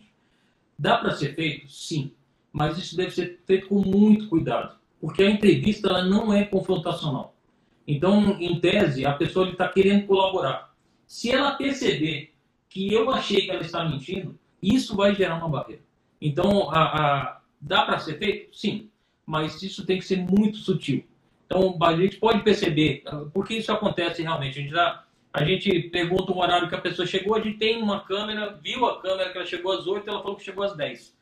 [0.80, 1.70] Dá para ser feito?
[1.70, 2.12] Sim,
[2.52, 7.36] mas isso deve ser feito com muito cuidado, porque a entrevista ela não é confrontacional.
[7.88, 10.74] Então, em tese, a pessoa está querendo colaborar.
[11.06, 12.34] Se ela perceber
[12.68, 15.84] que eu achei que ela está mentindo, isso vai gerar uma barreira.
[16.20, 18.58] Então, a, a, dá para ser feito?
[18.58, 18.90] Sim,
[19.24, 21.06] mas isso tem que ser muito sutil.
[21.46, 24.58] Então, a gente pode perceber, porque isso acontece realmente.
[24.58, 25.05] A gente, dá,
[25.36, 28.86] a gente pergunta o horário que a pessoa chegou, a gente tem uma câmera, viu
[28.86, 31.16] a câmera que ela chegou às 8, ela falou que chegou às 10.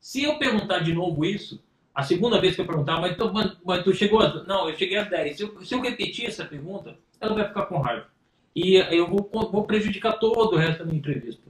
[0.00, 1.62] Se eu perguntar de novo isso,
[1.94, 3.32] A segunda vez que eu perguntar, mas tu,
[3.64, 4.42] mas tu chegou a...
[4.44, 5.36] Não, eu cheguei às 10.
[5.36, 8.08] Se eu, se eu repetir essa pergunta, ela vai ficar com raiva.
[8.54, 11.42] E eu vou, vou prejudicar todo o resto da minha entrevista.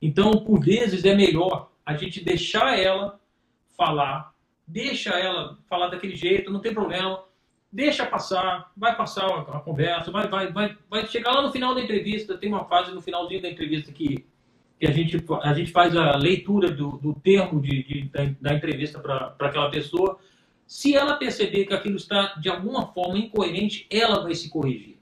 [0.00, 3.20] Então, por vezes, é melhor a gente deixar ela
[3.76, 4.34] falar,
[4.66, 7.22] deixa ela falar daquele jeito, não tem problema,
[7.72, 11.80] deixa passar, vai passar a, conversa, vai, vai, vai, vai chegar lá no final da
[11.80, 14.24] entrevista, tem uma fase no finalzinho da entrevista que,
[14.78, 18.54] que a, gente, a gente faz a leitura do, do termo de, de da, da,
[18.54, 20.18] entrevista para aquela pessoa.
[20.66, 24.98] Se ela perceber que aquilo está de alguma forma incoerente, ela vai se corrigir.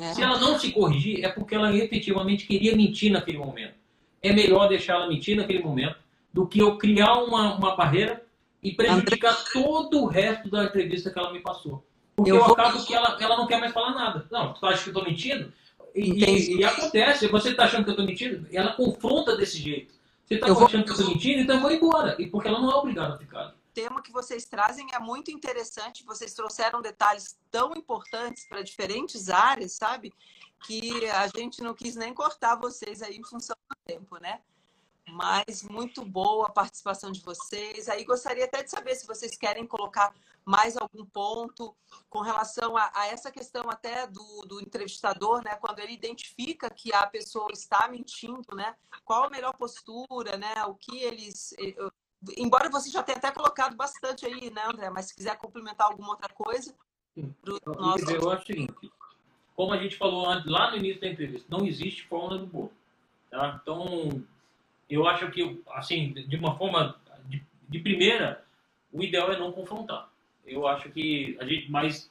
[0.00, 0.14] É.
[0.14, 3.82] Se ela não se corrigir, é porque ela efetivamente queria mentir naquele momento
[4.22, 5.96] é melhor deixar ela mentir naquele momento
[6.32, 8.24] do que eu criar uma, uma barreira
[8.62, 9.50] e prejudicar André...
[9.52, 11.84] todo o resto da entrevista que ela me passou.
[12.14, 12.52] Porque eu, eu vou...
[12.52, 14.26] acabo que ela, ela não quer mais falar nada.
[14.30, 15.52] Não, tu acha que eu estou mentindo?
[15.94, 18.46] E, e, e, acontece, você está achando que eu estou mentindo?
[18.52, 19.94] Ela confronta desse jeito.
[20.24, 20.66] Você está vou...
[20.66, 22.16] achando que eu estou mentindo, então eu vou embora.
[22.18, 25.30] E porque ela não é obrigada a ficar O tema que vocês trazem é muito
[25.30, 26.04] interessante.
[26.04, 30.12] Vocês trouxeram detalhes tão importantes para diferentes áreas, sabe?
[30.62, 34.40] que a gente não quis nem cortar vocês aí em função do tempo, né?
[35.08, 37.88] Mas muito boa a participação de vocês.
[37.88, 41.74] Aí gostaria até de saber se vocês querem colocar mais algum ponto
[42.08, 45.56] com relação a, a essa questão até do, do, entrevistador, né?
[45.56, 48.74] Quando ele identifica que a pessoa está mentindo, né?
[49.04, 50.64] Qual a melhor postura, né?
[50.66, 51.54] O que eles.
[52.36, 54.90] Embora você já tenha até colocado bastante aí, né, André?
[54.90, 56.74] Mas se quiser complementar alguma outra coisa.
[57.66, 58.10] Nosso...
[58.10, 58.92] Eu acho o seguinte:
[59.54, 62.72] como a gente falou lá no início da entrevista, não existe fórmula do bolo.
[63.30, 63.60] Tá?
[63.62, 64.24] Então,
[64.92, 68.44] eu acho que, assim, de uma forma de, de, primeira,
[68.92, 70.10] o ideal é não confrontar.
[70.46, 72.10] Eu acho que a gente, mas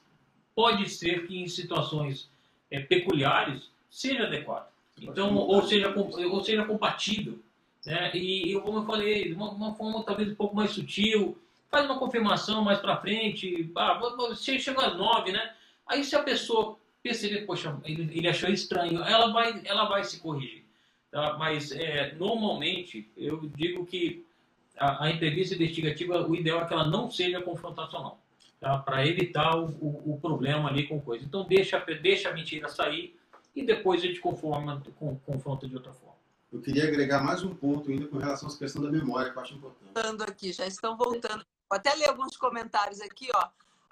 [0.54, 2.28] pode ser que em situações
[2.70, 4.68] é, peculiares seja adequado.
[5.00, 7.38] Então, ou seja, ou seja compatível.
[7.86, 8.10] Né?
[8.14, 11.38] E, como eu falei, de uma, uma, forma talvez um pouco mais sutil,
[11.70, 15.54] faz uma confirmação mais para frente, ah, você chega às nove, né?
[15.86, 20.20] Aí se a pessoa perceber, poxa, ele, ele achou estranho, ela vai, ela vai se
[20.20, 20.61] corrigir.
[21.12, 21.36] Tá?
[21.38, 24.26] Mas, é, normalmente, eu digo que
[24.78, 28.18] a, a, entrevista investigativa, o ideal é que ela não seja confrontacional,
[28.58, 28.78] tá?
[28.78, 31.22] para evitar o, o, o, problema ali com coisa.
[31.22, 33.14] Então, deixa, deixa a mentira sair
[33.54, 36.16] e depois a gente conforma, com, confronta de outra forma.
[36.50, 39.42] Eu queria agregar mais um ponto ainda com relação à questão da memória, que eu
[39.42, 39.92] acho importante.
[39.94, 41.44] Voltando aqui, já estão voltando.
[41.68, 43.48] Vou até ler alguns comentários aqui, ó.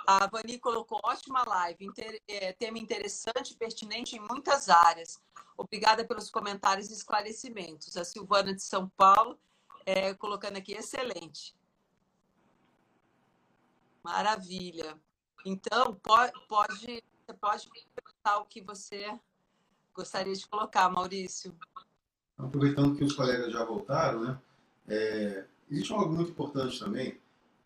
[0.07, 5.21] A Vani colocou ótima live, inter, é, tema interessante e pertinente em muitas áreas.
[5.61, 7.95] Obrigada pelos comentários e esclarecimentos.
[7.95, 9.39] A Silvana de São Paulo
[9.85, 11.55] é, colocando aqui, excelente.
[14.03, 14.99] Maravilha.
[15.45, 17.05] Então, pode, pode,
[17.39, 19.07] pode perguntar o que você
[19.93, 21.55] gostaria de colocar, Maurício.
[22.39, 24.41] Aproveitando que os colegas já voltaram, né?
[24.89, 27.21] É, existe algo muito importante também,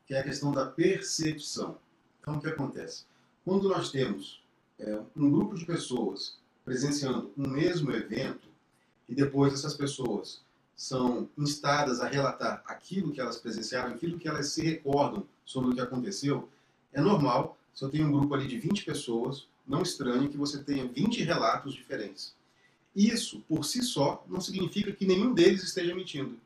[0.04, 1.78] que é a questão da percepção.
[2.20, 3.06] Então, o que acontece?
[3.44, 4.44] Quando nós temos
[4.80, 8.48] é, um grupo de pessoas presenciando um mesmo evento
[9.08, 10.42] e depois essas pessoas
[10.76, 15.74] são instadas a relatar aquilo que elas presenciaram, aquilo que elas se recordam sobre o
[15.74, 16.48] que aconteceu,
[16.92, 20.62] é normal, se eu tenho um grupo ali de 20 pessoas, não estranhe que você
[20.62, 22.34] tenha 20 relatos diferentes.
[22.94, 26.38] Isso, por si só, não significa que nenhum deles esteja mentindo.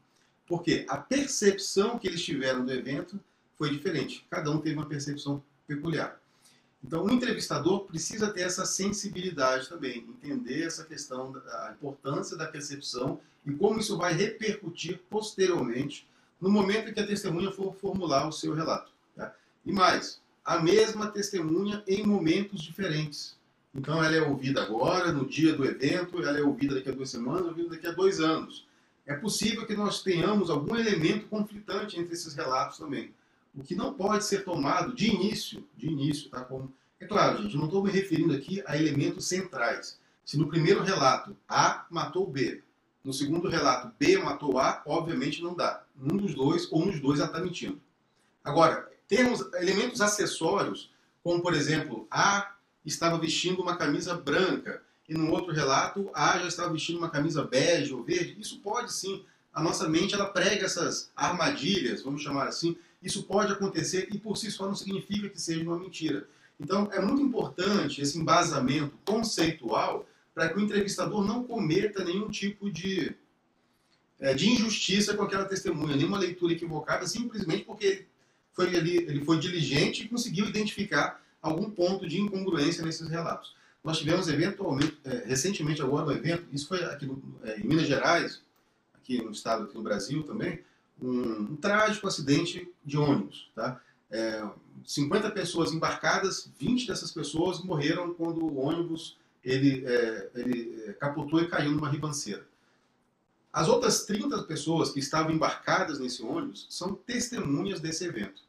[0.46, 3.20] Porque a percepção que eles tiveram do evento
[3.58, 4.24] foi diferente.
[4.30, 6.17] Cada um teve uma percepção peculiar.
[6.82, 13.20] Então, o entrevistador precisa ter essa sensibilidade também, entender essa questão da importância da percepção
[13.44, 16.08] e como isso vai repercutir posteriormente
[16.40, 18.92] no momento em que a testemunha for formular o seu relato.
[19.16, 19.34] Tá?
[19.66, 23.36] E mais, a mesma testemunha em momentos diferentes.
[23.74, 27.10] Então, ela é ouvida agora, no dia do evento, ela é ouvida daqui a duas
[27.10, 28.66] semanas, ouvida daqui a dois anos.
[29.04, 33.12] É possível que nós tenhamos algum elemento conflitante entre esses relatos também.
[33.54, 36.42] O que não pode ser tomado de início, de início, tá?
[36.42, 39.98] Como, é claro, gente, não estou me referindo aqui a elementos centrais.
[40.24, 42.62] Se no primeiro relato A matou B,
[43.02, 45.84] no segundo relato B matou A, obviamente não dá.
[46.00, 47.80] Um dos dois ou um dos dois já está mentindo.
[48.44, 50.92] Agora, temos elementos acessórios,
[51.22, 56.48] como por exemplo, A estava vestindo uma camisa branca e no outro relato A já
[56.48, 58.36] estava vestindo uma camisa bege ou verde.
[58.38, 59.24] Isso pode sim.
[59.52, 64.36] A nossa mente ela prega essas armadilhas, vamos chamar assim, isso pode acontecer e por
[64.36, 66.28] si só não significa que seja uma mentira.
[66.58, 72.70] Então, é muito importante esse embasamento conceitual para que o entrevistador não cometa nenhum tipo
[72.70, 73.14] de,
[74.18, 78.06] é, de injustiça com aquela testemunha, nenhuma leitura equivocada, simplesmente porque ele
[78.52, 83.56] foi, ali, ele foi diligente e conseguiu identificar algum ponto de incongruência nesses relatos.
[83.82, 87.86] Nós tivemos eventualmente, é, recentemente agora no evento, isso foi aqui no, é, em Minas
[87.86, 88.42] Gerais,
[88.94, 90.60] aqui no estado, aqui no Brasil também,
[91.00, 93.50] um, um trágico acidente de ônibus.
[93.54, 93.80] Tá?
[94.10, 94.42] é,
[94.84, 101.40] 50 pessoas embarcadas, 20 dessas pessoas morreram quando o ônibus ele, é, ele é, capotou
[101.40, 102.46] e caiu numa ribanceira.
[103.52, 108.42] As outras 30 pessoas que estavam embarcadas nesse ônibus são testemunhas desse evento.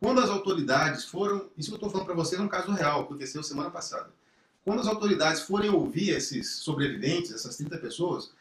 [0.00, 3.02] Quando as autoridades foram, isso que eu estou falando para vocês é um caso real,
[3.02, 4.10] aconteceu semana passada.
[4.64, 8.32] Quando as autoridades forem ouvir esses sobreviventes, essas 30 pessoas,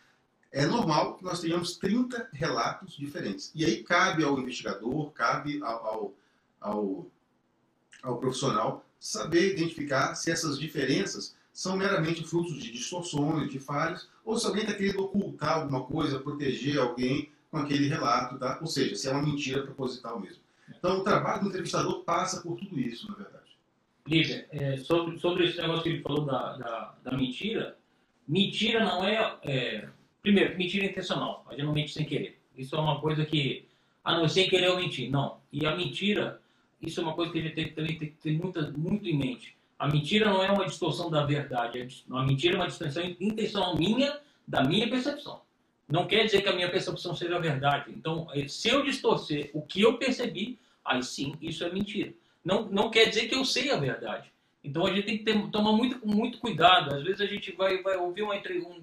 [0.56, 3.52] é normal que nós tenhamos 30 relatos diferentes.
[3.54, 6.14] E aí cabe ao investigador, cabe ao, ao,
[6.62, 7.08] ao,
[8.02, 14.38] ao profissional saber identificar se essas diferenças são meramente frutos de distorções, de falhas, ou
[14.38, 18.58] se alguém está querendo ocultar alguma coisa, proteger alguém com aquele relato, tá?
[18.62, 20.42] ou seja, se é uma mentira proposital mesmo.
[20.70, 23.58] Então, o trabalho do entrevistador passa por tudo isso, na verdade.
[24.08, 27.78] Lívia, é, sobre, sobre esse negócio que ele falou da, da, da mentira,
[28.26, 29.90] mentira não é, é,
[30.26, 31.46] Primeiro, mentira intencional.
[31.48, 32.40] A gente não mente sem querer.
[32.58, 33.68] Isso é uma coisa que.
[34.04, 35.08] Ah, não, sem querer eu mentir.
[35.12, 35.38] Não.
[35.54, 36.42] E a mentira,
[36.82, 39.16] isso é uma coisa que a gente tem, também tem que ter muita, muito em
[39.16, 39.56] mente.
[39.78, 41.88] A mentira não é uma distorção da verdade.
[42.10, 45.42] A mentira é uma distorção intencional minha, da minha percepção.
[45.88, 47.92] Não quer dizer que a minha percepção seja a verdade.
[47.96, 52.12] Então, eh, se eu distorcer o que eu percebi, aí sim, isso é mentira.
[52.44, 54.32] Não, não quer dizer que eu sei a verdade.
[54.64, 56.96] Então, a gente tem que ter, tomar muito, muito cuidado.
[56.96, 58.34] Às vezes, a gente vai, vai ouvir uma,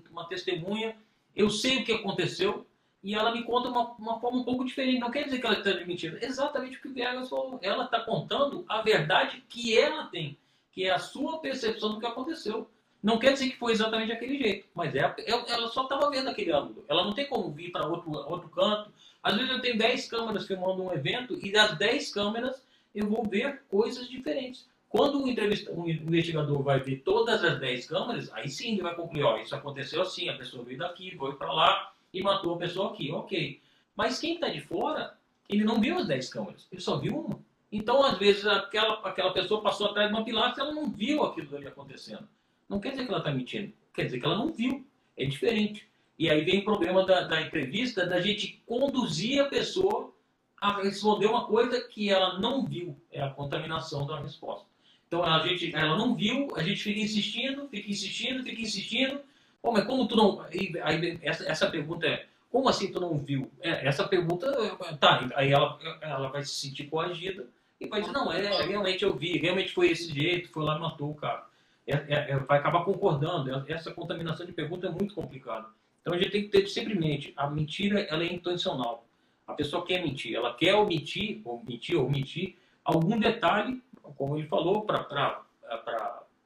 [0.08, 0.94] uma testemunha,
[1.34, 2.66] eu sei o que aconteceu,
[3.02, 5.00] e ela me conta uma, uma forma um pouco diferente.
[5.00, 6.18] Não quer dizer que ela está mentindo.
[6.22, 7.58] Exatamente o que o Viegas falou.
[7.60, 10.38] Ela está contando a verdade que ela tem,
[10.70, 12.68] que é a sua percepção do que aconteceu.
[13.02, 16.28] Não quer dizer que foi exatamente aquele jeito, mas é, é ela só estava vendo
[16.28, 16.84] aquele ângulo.
[16.88, 18.92] Ela não tem como vir para outro, outro canto.
[19.20, 22.62] Às vezes eu tenho 10 câmeras filmando um evento e das 10 câmeras
[22.94, 24.68] eu vou ver coisas diferentes.
[24.92, 29.22] Quando o, o investigador vai ver todas as 10 câmeras, aí sim ele vai concluir,
[29.22, 32.90] ó, isso aconteceu assim, a pessoa veio daqui, foi para lá e matou a pessoa
[32.92, 33.58] aqui, ok.
[33.96, 35.16] Mas quem está de fora,
[35.48, 37.40] ele não viu as 10 câmeras, ele só viu uma.
[37.72, 41.22] Então, às vezes, aquela, aquela pessoa passou atrás de uma pilastra e ela não viu
[41.22, 42.28] aquilo ali acontecendo.
[42.68, 44.86] Não quer dizer que ela está mentindo, quer dizer que ela não viu.
[45.16, 45.88] É diferente.
[46.18, 50.12] E aí vem o problema da, da entrevista, da gente conduzir a pessoa
[50.60, 52.94] a responder uma coisa que ela não viu.
[53.10, 54.71] É a contaminação da resposta.
[55.12, 59.20] Então a gente, ela não viu, a gente fica insistindo, fica insistindo, fica insistindo.
[59.60, 60.40] Pô, mas como tu não.
[60.40, 63.50] Aí, essa, essa pergunta é: como assim tu não viu?
[63.60, 64.50] É, essa pergunta,
[64.98, 67.46] tá, aí ela, ela vai se sentir coagida
[67.78, 70.80] e vai dizer: não, é, realmente eu vi, realmente foi esse jeito, foi lá e
[70.80, 71.44] matou o cara
[71.86, 73.50] é, é, é, vai acabar concordando.
[73.50, 75.66] É, essa contaminação de pergunta é muito complicada.
[76.00, 79.06] Então a gente tem que ter sempre em mente, a mentira ela é intencional.
[79.46, 83.80] A pessoa quer mentir, ela quer omitir, ou mentir, ou omitir algum detalhe,
[84.16, 85.42] como ele falou, para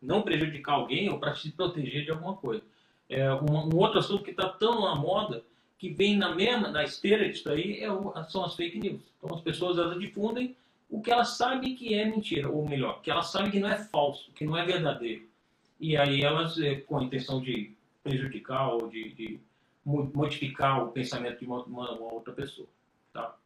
[0.01, 2.63] não prejudicar alguém ou para se proteger de alguma coisa.
[3.09, 5.45] É, um, um outro assunto que está tão na moda,
[5.79, 9.03] que vem na mesma, na esteira disso aí, é o, são as fake news.
[9.19, 10.57] Então as pessoas elas difundem
[10.89, 13.77] o que elas sabem que é mentira, ou melhor, que elas sabem que não é
[13.77, 15.27] falso, que não é verdadeiro.
[15.81, 19.41] E aí elas, eh, com a intenção de prejudicar ou de, de
[19.85, 22.69] modificar o pensamento de uma, uma, outra pessoa.
[23.13, 23.37] Tá?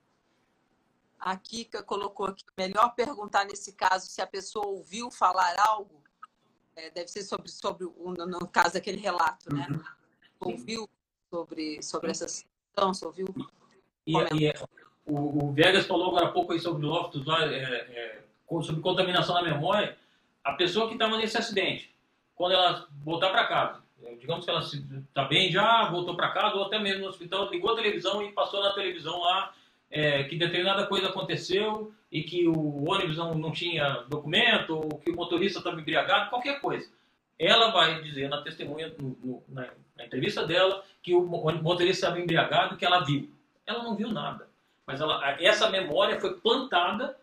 [1.20, 6.02] A Kika colocou aqui, melhor perguntar nesse caso se a pessoa ouviu falar algo,
[6.74, 9.66] é, deve ser sobre, sobre no, no caso aquele relato, né?
[9.70, 9.82] Uhum.
[10.40, 10.88] Ouviu
[11.28, 13.26] sobre, sobre essa situação, se ouviu...
[14.06, 14.54] E, e,
[15.04, 18.24] o, o Vegas falou agora há pouco aí sobre lá, é, é,
[18.62, 19.98] sobre contaminação da memória.
[20.42, 21.94] A pessoa que estava nesse acidente,
[22.34, 26.56] quando ela voltar para casa, é, digamos que ela está bem já, voltou para casa,
[26.56, 29.54] ou até mesmo no hospital, ligou a televisão e passou na televisão lá
[29.90, 35.10] é, que determinada coisa aconteceu e que o ônibus não, não tinha documento, ou que
[35.10, 36.88] o motorista estava embriagado, qualquer coisa.
[37.38, 42.20] Ela vai dizer na testemunha, no, no, na, na entrevista dela, que o motorista estava
[42.20, 43.30] embriagado, que ela viu.
[43.66, 44.48] Ela não viu nada.
[44.86, 47.16] Mas ela, essa memória foi plantada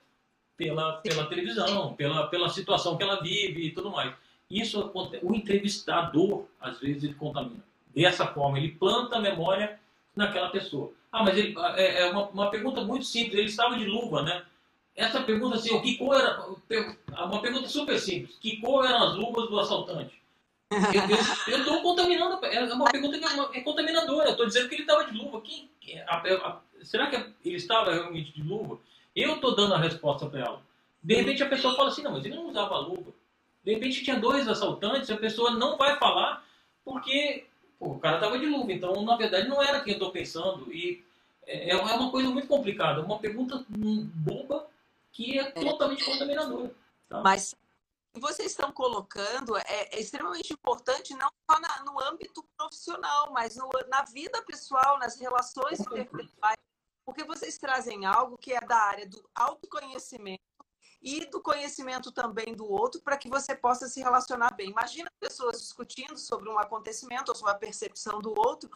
[0.56, 4.14] pela, pela televisão, pela, pela situação que ela vive e tudo mais.
[4.50, 4.92] Isso
[5.22, 7.64] o entrevistador às vezes ele contamina.
[7.94, 9.80] Dessa forma ele planta a memória
[10.16, 10.94] naquela pessoa.
[11.12, 13.34] Ah, mas ele, é, é uma, uma, pergunta muito simples.
[13.34, 14.44] Ele estava de luva, né?
[14.96, 16.44] Essa pergunta assim, o que cor era?
[17.26, 18.38] Uma pergunta super simples.
[18.40, 20.22] Que cor eram as luvas do assaltante?
[21.48, 22.44] Eu estou contaminando.
[22.46, 24.32] É uma pergunta que é, uma, é contaminadora.
[24.32, 25.42] Estou dizendo que ele estava de luva.
[25.42, 25.70] Quem,
[26.08, 28.80] a, a, será que ele estava realmente de luva?
[29.16, 30.62] Eu estou dando a resposta para ela.
[31.02, 33.14] De repente a pessoa fala assim, não, mas ele não usava luva.
[33.64, 36.46] De repente tinha dois assaltantes, a pessoa não vai falar
[36.84, 37.47] porque
[37.80, 38.72] pô, o cara estava de luva.
[38.72, 40.72] Então, na verdade, não era quem eu estou pensando.
[40.72, 41.06] E
[41.46, 43.02] é, é, uma coisa muito complicada.
[43.02, 44.68] Uma pergunta boba
[45.12, 46.76] que é totalmente contaminadora.
[47.10, 47.22] Tá?
[47.22, 47.56] Mas
[48.14, 53.56] que vocês estão colocando é, é extremamente importante, não só na, no âmbito profissional, mas
[53.56, 56.58] no, na vida pessoal, nas relações interpessoais.
[57.06, 60.42] Porque vocês trazem algo que é da área do autoconhecimento
[61.02, 64.70] e do conhecimento também do outro para que você possa se relacionar bem.
[64.70, 68.70] Imagina pessoas discutindo sobre um acontecimento ou sobre a percepção do outro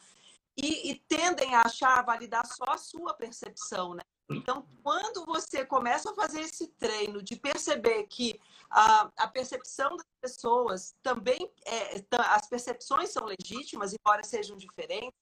[0.56, 4.02] e, e tendem a achar, validar só a sua percepção, né?
[4.30, 10.08] Então, quando você começa a fazer esse treino de perceber que a, a percepção das
[10.22, 15.20] pessoas também, é, as percepções são legítimas, embora sejam diferentes,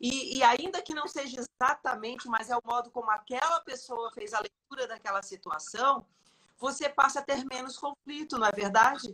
[0.00, 4.34] e, e, ainda que não seja exatamente, mas é o modo como aquela pessoa fez
[4.34, 6.04] a leitura daquela situação,
[6.62, 9.12] você passa a ter menos conflito, não é verdade?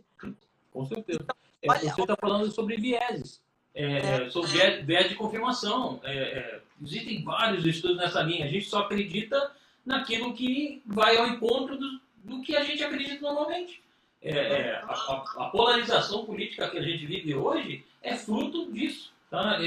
[0.71, 1.21] Com certeza.
[1.23, 1.37] Então,
[1.67, 3.43] olha, você está falando sobre vieses.
[3.75, 4.83] É, é, sobre é.
[4.83, 5.99] viés de confirmação.
[6.05, 8.45] É, é, existem vários estudos nessa linha.
[8.45, 9.51] A gente só acredita
[9.85, 13.83] naquilo que vai ao encontro do, do que a gente acredita normalmente.
[14.21, 19.17] É, é, a, a, polarização política que a gente vive hoje é fruto disso.
[19.31, 19.59] Tá?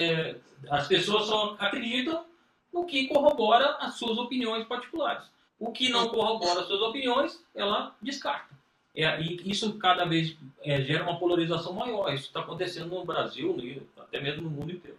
[0.71, 2.25] as pessoas só acreditam
[2.73, 5.23] no que corrobora as suas opiniões particulares.
[5.61, 8.49] O que não corrobora as suas opiniões, ela descarta.
[8.95, 12.11] É, e isso cada vez é, gera uma polarização maior.
[12.11, 14.97] Isso está acontecendo no Brasil, no, até mesmo no mundo inteiro.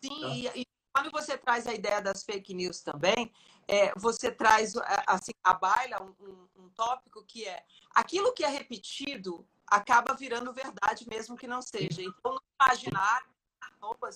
[0.00, 3.32] Sim, então, e, e, quando você traz a ideia das fake news também,
[3.66, 8.48] é, você traz é, assim, a baila um, um, tópico que é aquilo que é
[8.48, 12.02] repetido acaba virando verdade mesmo que não seja.
[12.02, 13.26] Então, no imaginário,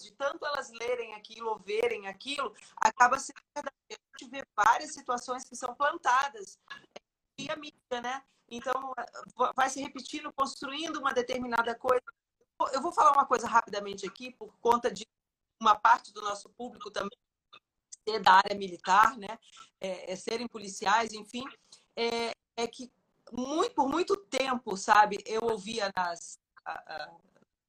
[0.00, 4.05] de tanto elas lerem aquilo ou verem aquilo, acaba sendo verdade.
[4.16, 6.58] A gente vê várias situações que são plantadas
[7.38, 8.22] e a mídia, né?
[8.48, 8.94] Então,
[9.54, 12.02] vai se repetindo, construindo uma determinada coisa.
[12.72, 15.06] Eu vou falar uma coisa rapidamente aqui, por conta de
[15.60, 17.18] uma parte do nosso público também
[18.08, 19.38] ser da área militar, né?
[19.80, 21.44] É, é serem policiais, enfim.
[21.96, 22.90] É, é que
[23.32, 26.38] muito, por muito tempo, sabe, eu ouvia nas,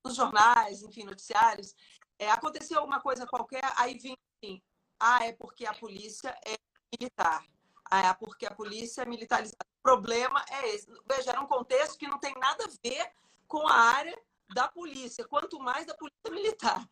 [0.05, 1.75] nos jornais, enfim, noticiários,
[2.19, 4.61] é, aconteceu alguma coisa qualquer, aí vinha assim,
[4.99, 6.55] ah, é porque a polícia é
[6.97, 7.45] militar.
[7.89, 10.85] Ah, é porque a polícia é militarizada problema é esse.
[11.07, 13.09] Veja, era um contexto que não tem nada a ver
[13.47, 14.21] com a área
[14.53, 16.85] da polícia, quanto mais da polícia militar.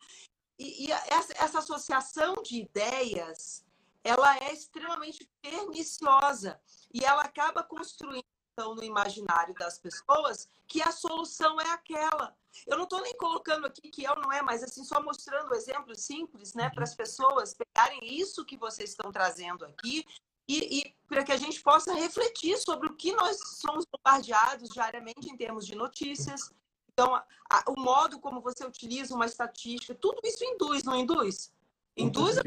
[0.58, 3.62] E, e essa, essa associação de ideias,
[4.02, 6.58] ela é extremamente perniciosa
[6.90, 8.24] e ela acaba construindo
[8.58, 12.34] então, no imaginário das pessoas que a solução é aquela.
[12.66, 15.54] Eu não estou nem colocando aqui que é ou não é, mas assim, só mostrando
[15.54, 20.06] exemplos simples, né, para as pessoas pegarem isso que vocês estão trazendo aqui
[20.48, 25.30] e, e para que a gente possa refletir sobre o que nós somos bombardeados diariamente
[25.30, 26.50] em termos de notícias.
[26.94, 31.52] Então, a, a, o modo como você utiliza uma estatística, tudo isso induz, não induz?
[31.94, 32.38] Induz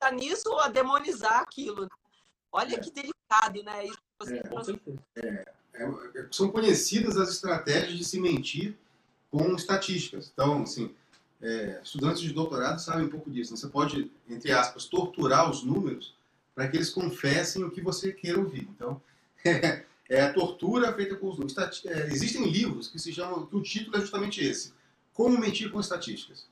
[0.00, 1.82] a nisso ou a demonizar aquilo.
[1.82, 1.88] Né?
[2.52, 2.78] Olha é.
[2.78, 3.86] que delicado, né?
[3.86, 5.44] Isso é,
[5.74, 8.76] é, é, são conhecidas as estratégias de se mentir
[9.30, 10.30] com estatísticas.
[10.32, 10.94] Então, assim,
[11.42, 13.52] é, estudantes de doutorado sabem um pouco disso.
[13.52, 13.56] Né?
[13.56, 16.14] Você pode, entre aspas, torturar os números
[16.54, 18.68] para que eles confessem o que você queira ouvir.
[18.74, 19.00] Então,
[19.44, 21.84] é, é a tortura feita com os números.
[21.84, 24.72] É, existem livros que se chamam, que o título é justamente esse:
[25.12, 26.46] Como mentir com estatísticas.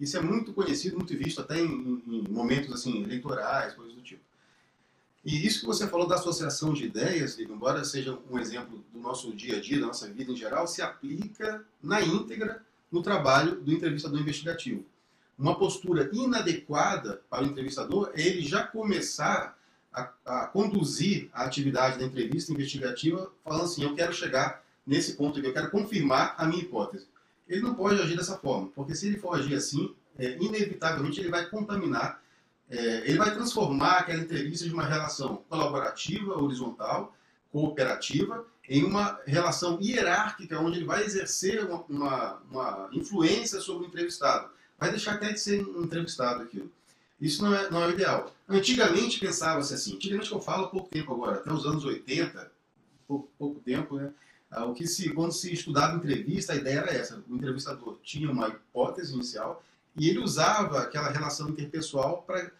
[0.00, 4.22] Isso é muito conhecido, muito visto até em, em momentos assim eleitorais, coisas do tipo.
[5.24, 9.34] E isso que você falou da associação de ideias, embora seja um exemplo do nosso
[9.34, 12.62] dia a dia, da nossa vida em geral, se aplica na íntegra
[12.92, 14.84] no trabalho do entrevistador investigativo
[15.38, 19.58] uma postura inadequada para o entrevistador é ele já começar
[19.92, 25.38] a, a, conduzir a atividade da entrevista investigativa falando assim, eu quero chegar nesse ponto
[25.38, 27.06] aqui, eu quero confirmar a minha hipótese.
[27.48, 31.30] Ele não pode agir dessa forma, porque se ele for agir assim, é, inevitavelmente ele
[31.30, 32.22] vai contaminar,
[32.70, 37.14] é, ele vai transformar aquela entrevista de uma relação colaborativa, horizontal,
[37.52, 43.88] cooperativa, em uma relação hierárquica, onde ele vai exercer uma, uma, uma influência sobre o
[43.88, 46.70] entrevistado vai deixar até de ser entrevistado aquilo.
[47.20, 48.34] Isso não é, não é o ideal.
[48.48, 52.52] Antigamente pensava-se assim, antigamente que eu falo pouco tempo agora, até os anos 80,
[53.06, 54.12] pouco, pouco tempo, né?
[54.50, 58.30] Ah, o que se, quando se estudava entrevista, a ideia era essa: o entrevistador tinha
[58.30, 59.64] uma hipótese inicial
[59.96, 62.50] e ele usava aquela relação interpessoal para,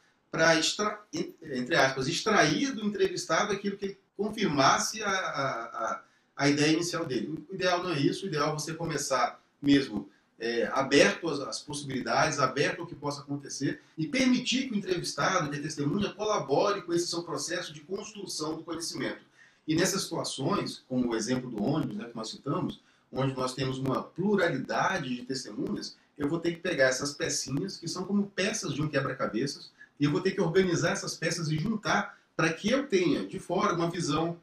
[1.43, 6.01] entre aspas, extrair do entrevistado aquilo que confirmasse a, a,
[6.37, 7.45] a, ideia inicial dele.
[7.51, 10.09] O ideal não é isso, o ideal é você começar mesmo
[10.39, 15.51] é, aberto às, às, possibilidades, aberto ao que possa acontecer e permitir que o entrevistado,
[15.51, 19.25] que a testemunha, colabore com esse seu processo de construção do conhecimento.
[19.67, 22.81] E nessas situações, como o exemplo do ônibus né, que nós citamos,
[23.11, 27.89] onde nós temos uma pluralidade de testemunhas, eu vou ter que pegar essas pecinhas, que
[27.89, 31.59] são como peças de um quebra-cabeças, e eu vou ter que organizar essas peças e
[31.59, 34.39] juntar para que eu tenha de fora uma visão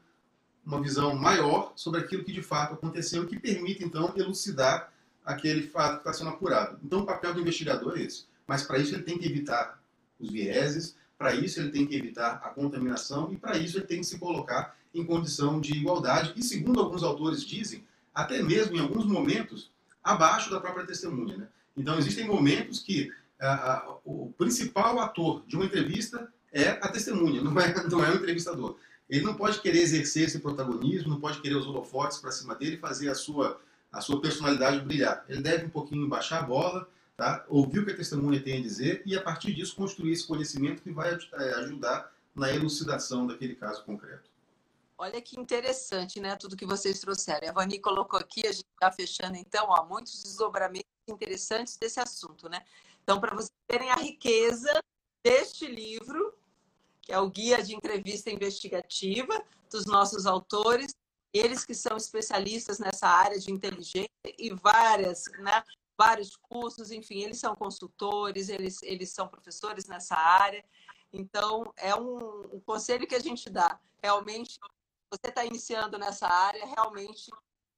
[0.64, 4.92] uma visão maior sobre aquilo que de fato aconteceu, que permite então elucidar
[5.24, 6.78] aquele fato que está sendo apurado.
[6.84, 8.26] Então, o papel do investigador é esse.
[8.46, 9.80] Mas, para isso, ele tem que evitar
[10.18, 14.00] os vieses, Para isso, ele tem que evitar a contaminação e, para isso, ele tem
[14.00, 18.80] que se colocar em condição de igualdade e, segundo alguns autores dizem, até mesmo em
[18.80, 19.70] alguns momentos,
[20.02, 21.36] abaixo da própria testemunha.
[21.36, 21.48] Né?
[21.76, 23.10] Então, existem momentos que
[24.04, 28.76] o principal ator de uma entrevista é a testemunha, não é, não é o entrevistador.
[29.08, 32.76] Ele não pode querer exercer esse protagonismo, não pode querer os holofotes para cima dele
[32.76, 35.24] e fazer a sua, a sua personalidade brilhar.
[35.28, 37.44] Ele deve um pouquinho baixar a bola, tá?
[37.48, 40.82] ouvir o que a testemunha tem a dizer e, a partir disso, construir esse conhecimento
[40.82, 44.31] que vai é, ajudar na elucidação daquele caso concreto.
[45.02, 46.36] Olha que interessante, né?
[46.36, 47.48] Tudo que vocês trouxeram.
[47.48, 52.48] A Vani colocou aqui, a gente está fechando, então, ó, muitos desdobramentos interessantes desse assunto,
[52.48, 52.64] né?
[53.02, 54.70] Então, para vocês terem a riqueza
[55.24, 56.32] deste livro,
[57.00, 60.94] que é o Guia de Entrevista Investigativa dos nossos autores,
[61.32, 64.08] eles que são especialistas nessa área de inteligência
[64.38, 65.64] e várias, né,
[65.98, 70.64] vários cursos, enfim, eles são consultores, eles, eles são professores nessa área.
[71.12, 73.80] Então, é um, um conselho que a gente dá.
[74.00, 74.60] Realmente,
[75.12, 77.30] você está iniciando nessa área, realmente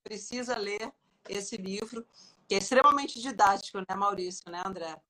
[0.04, 0.92] precisa ler
[1.28, 2.06] esse livro,
[2.46, 5.00] que é extremamente didático, né, Maurício, né, André?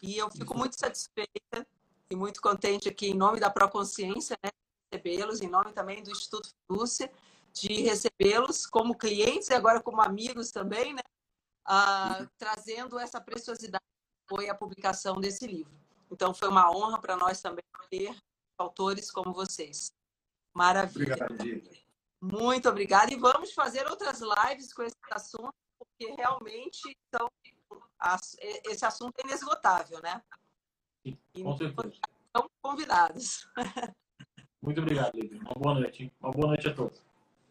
[0.00, 1.66] E eu fico muito satisfeita
[2.08, 4.50] e muito contente aqui, em nome da Proconsciência, né,
[4.92, 7.10] recebê-los, em nome também do Instituto Lúcia,
[7.52, 11.02] de recebê-los como clientes e agora como amigos também, né,
[11.64, 15.72] ah, trazendo essa preciosidade que foi a publicação desse livro.
[16.10, 18.14] Então, foi uma honra para nós também ter
[18.58, 19.92] autores como vocês.
[20.54, 21.14] Maravilha.
[21.14, 21.72] Obrigado,
[22.20, 23.12] Muito obrigada.
[23.12, 27.28] E vamos fazer outras lives com esse assunto, porque realmente são
[28.64, 30.22] esse assunto é inesgotável, né?
[31.04, 31.92] Sim, com certeza.
[32.26, 33.48] Estão convidados.
[34.60, 35.40] Muito obrigado, Lívia.
[35.40, 36.12] Uma boa noite.
[36.20, 37.00] Uma boa noite a todos.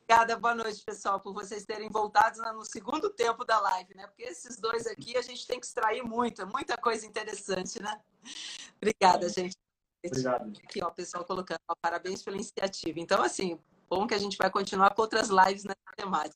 [0.04, 4.08] Obrigada, boa noite, pessoal, por vocês terem voltado no segundo tempo da live, né?
[4.08, 7.98] Porque esses dois aqui a gente tem que extrair muita, muita coisa interessante, né?
[8.76, 9.56] Obrigada, gente.
[10.04, 10.54] Obrigado.
[10.64, 13.00] Aqui, ó, o pessoal colocando, ó, parabéns pela iniciativa.
[13.00, 13.60] Então, assim,
[13.90, 16.36] bom que a gente vai continuar com outras lives nessa temática.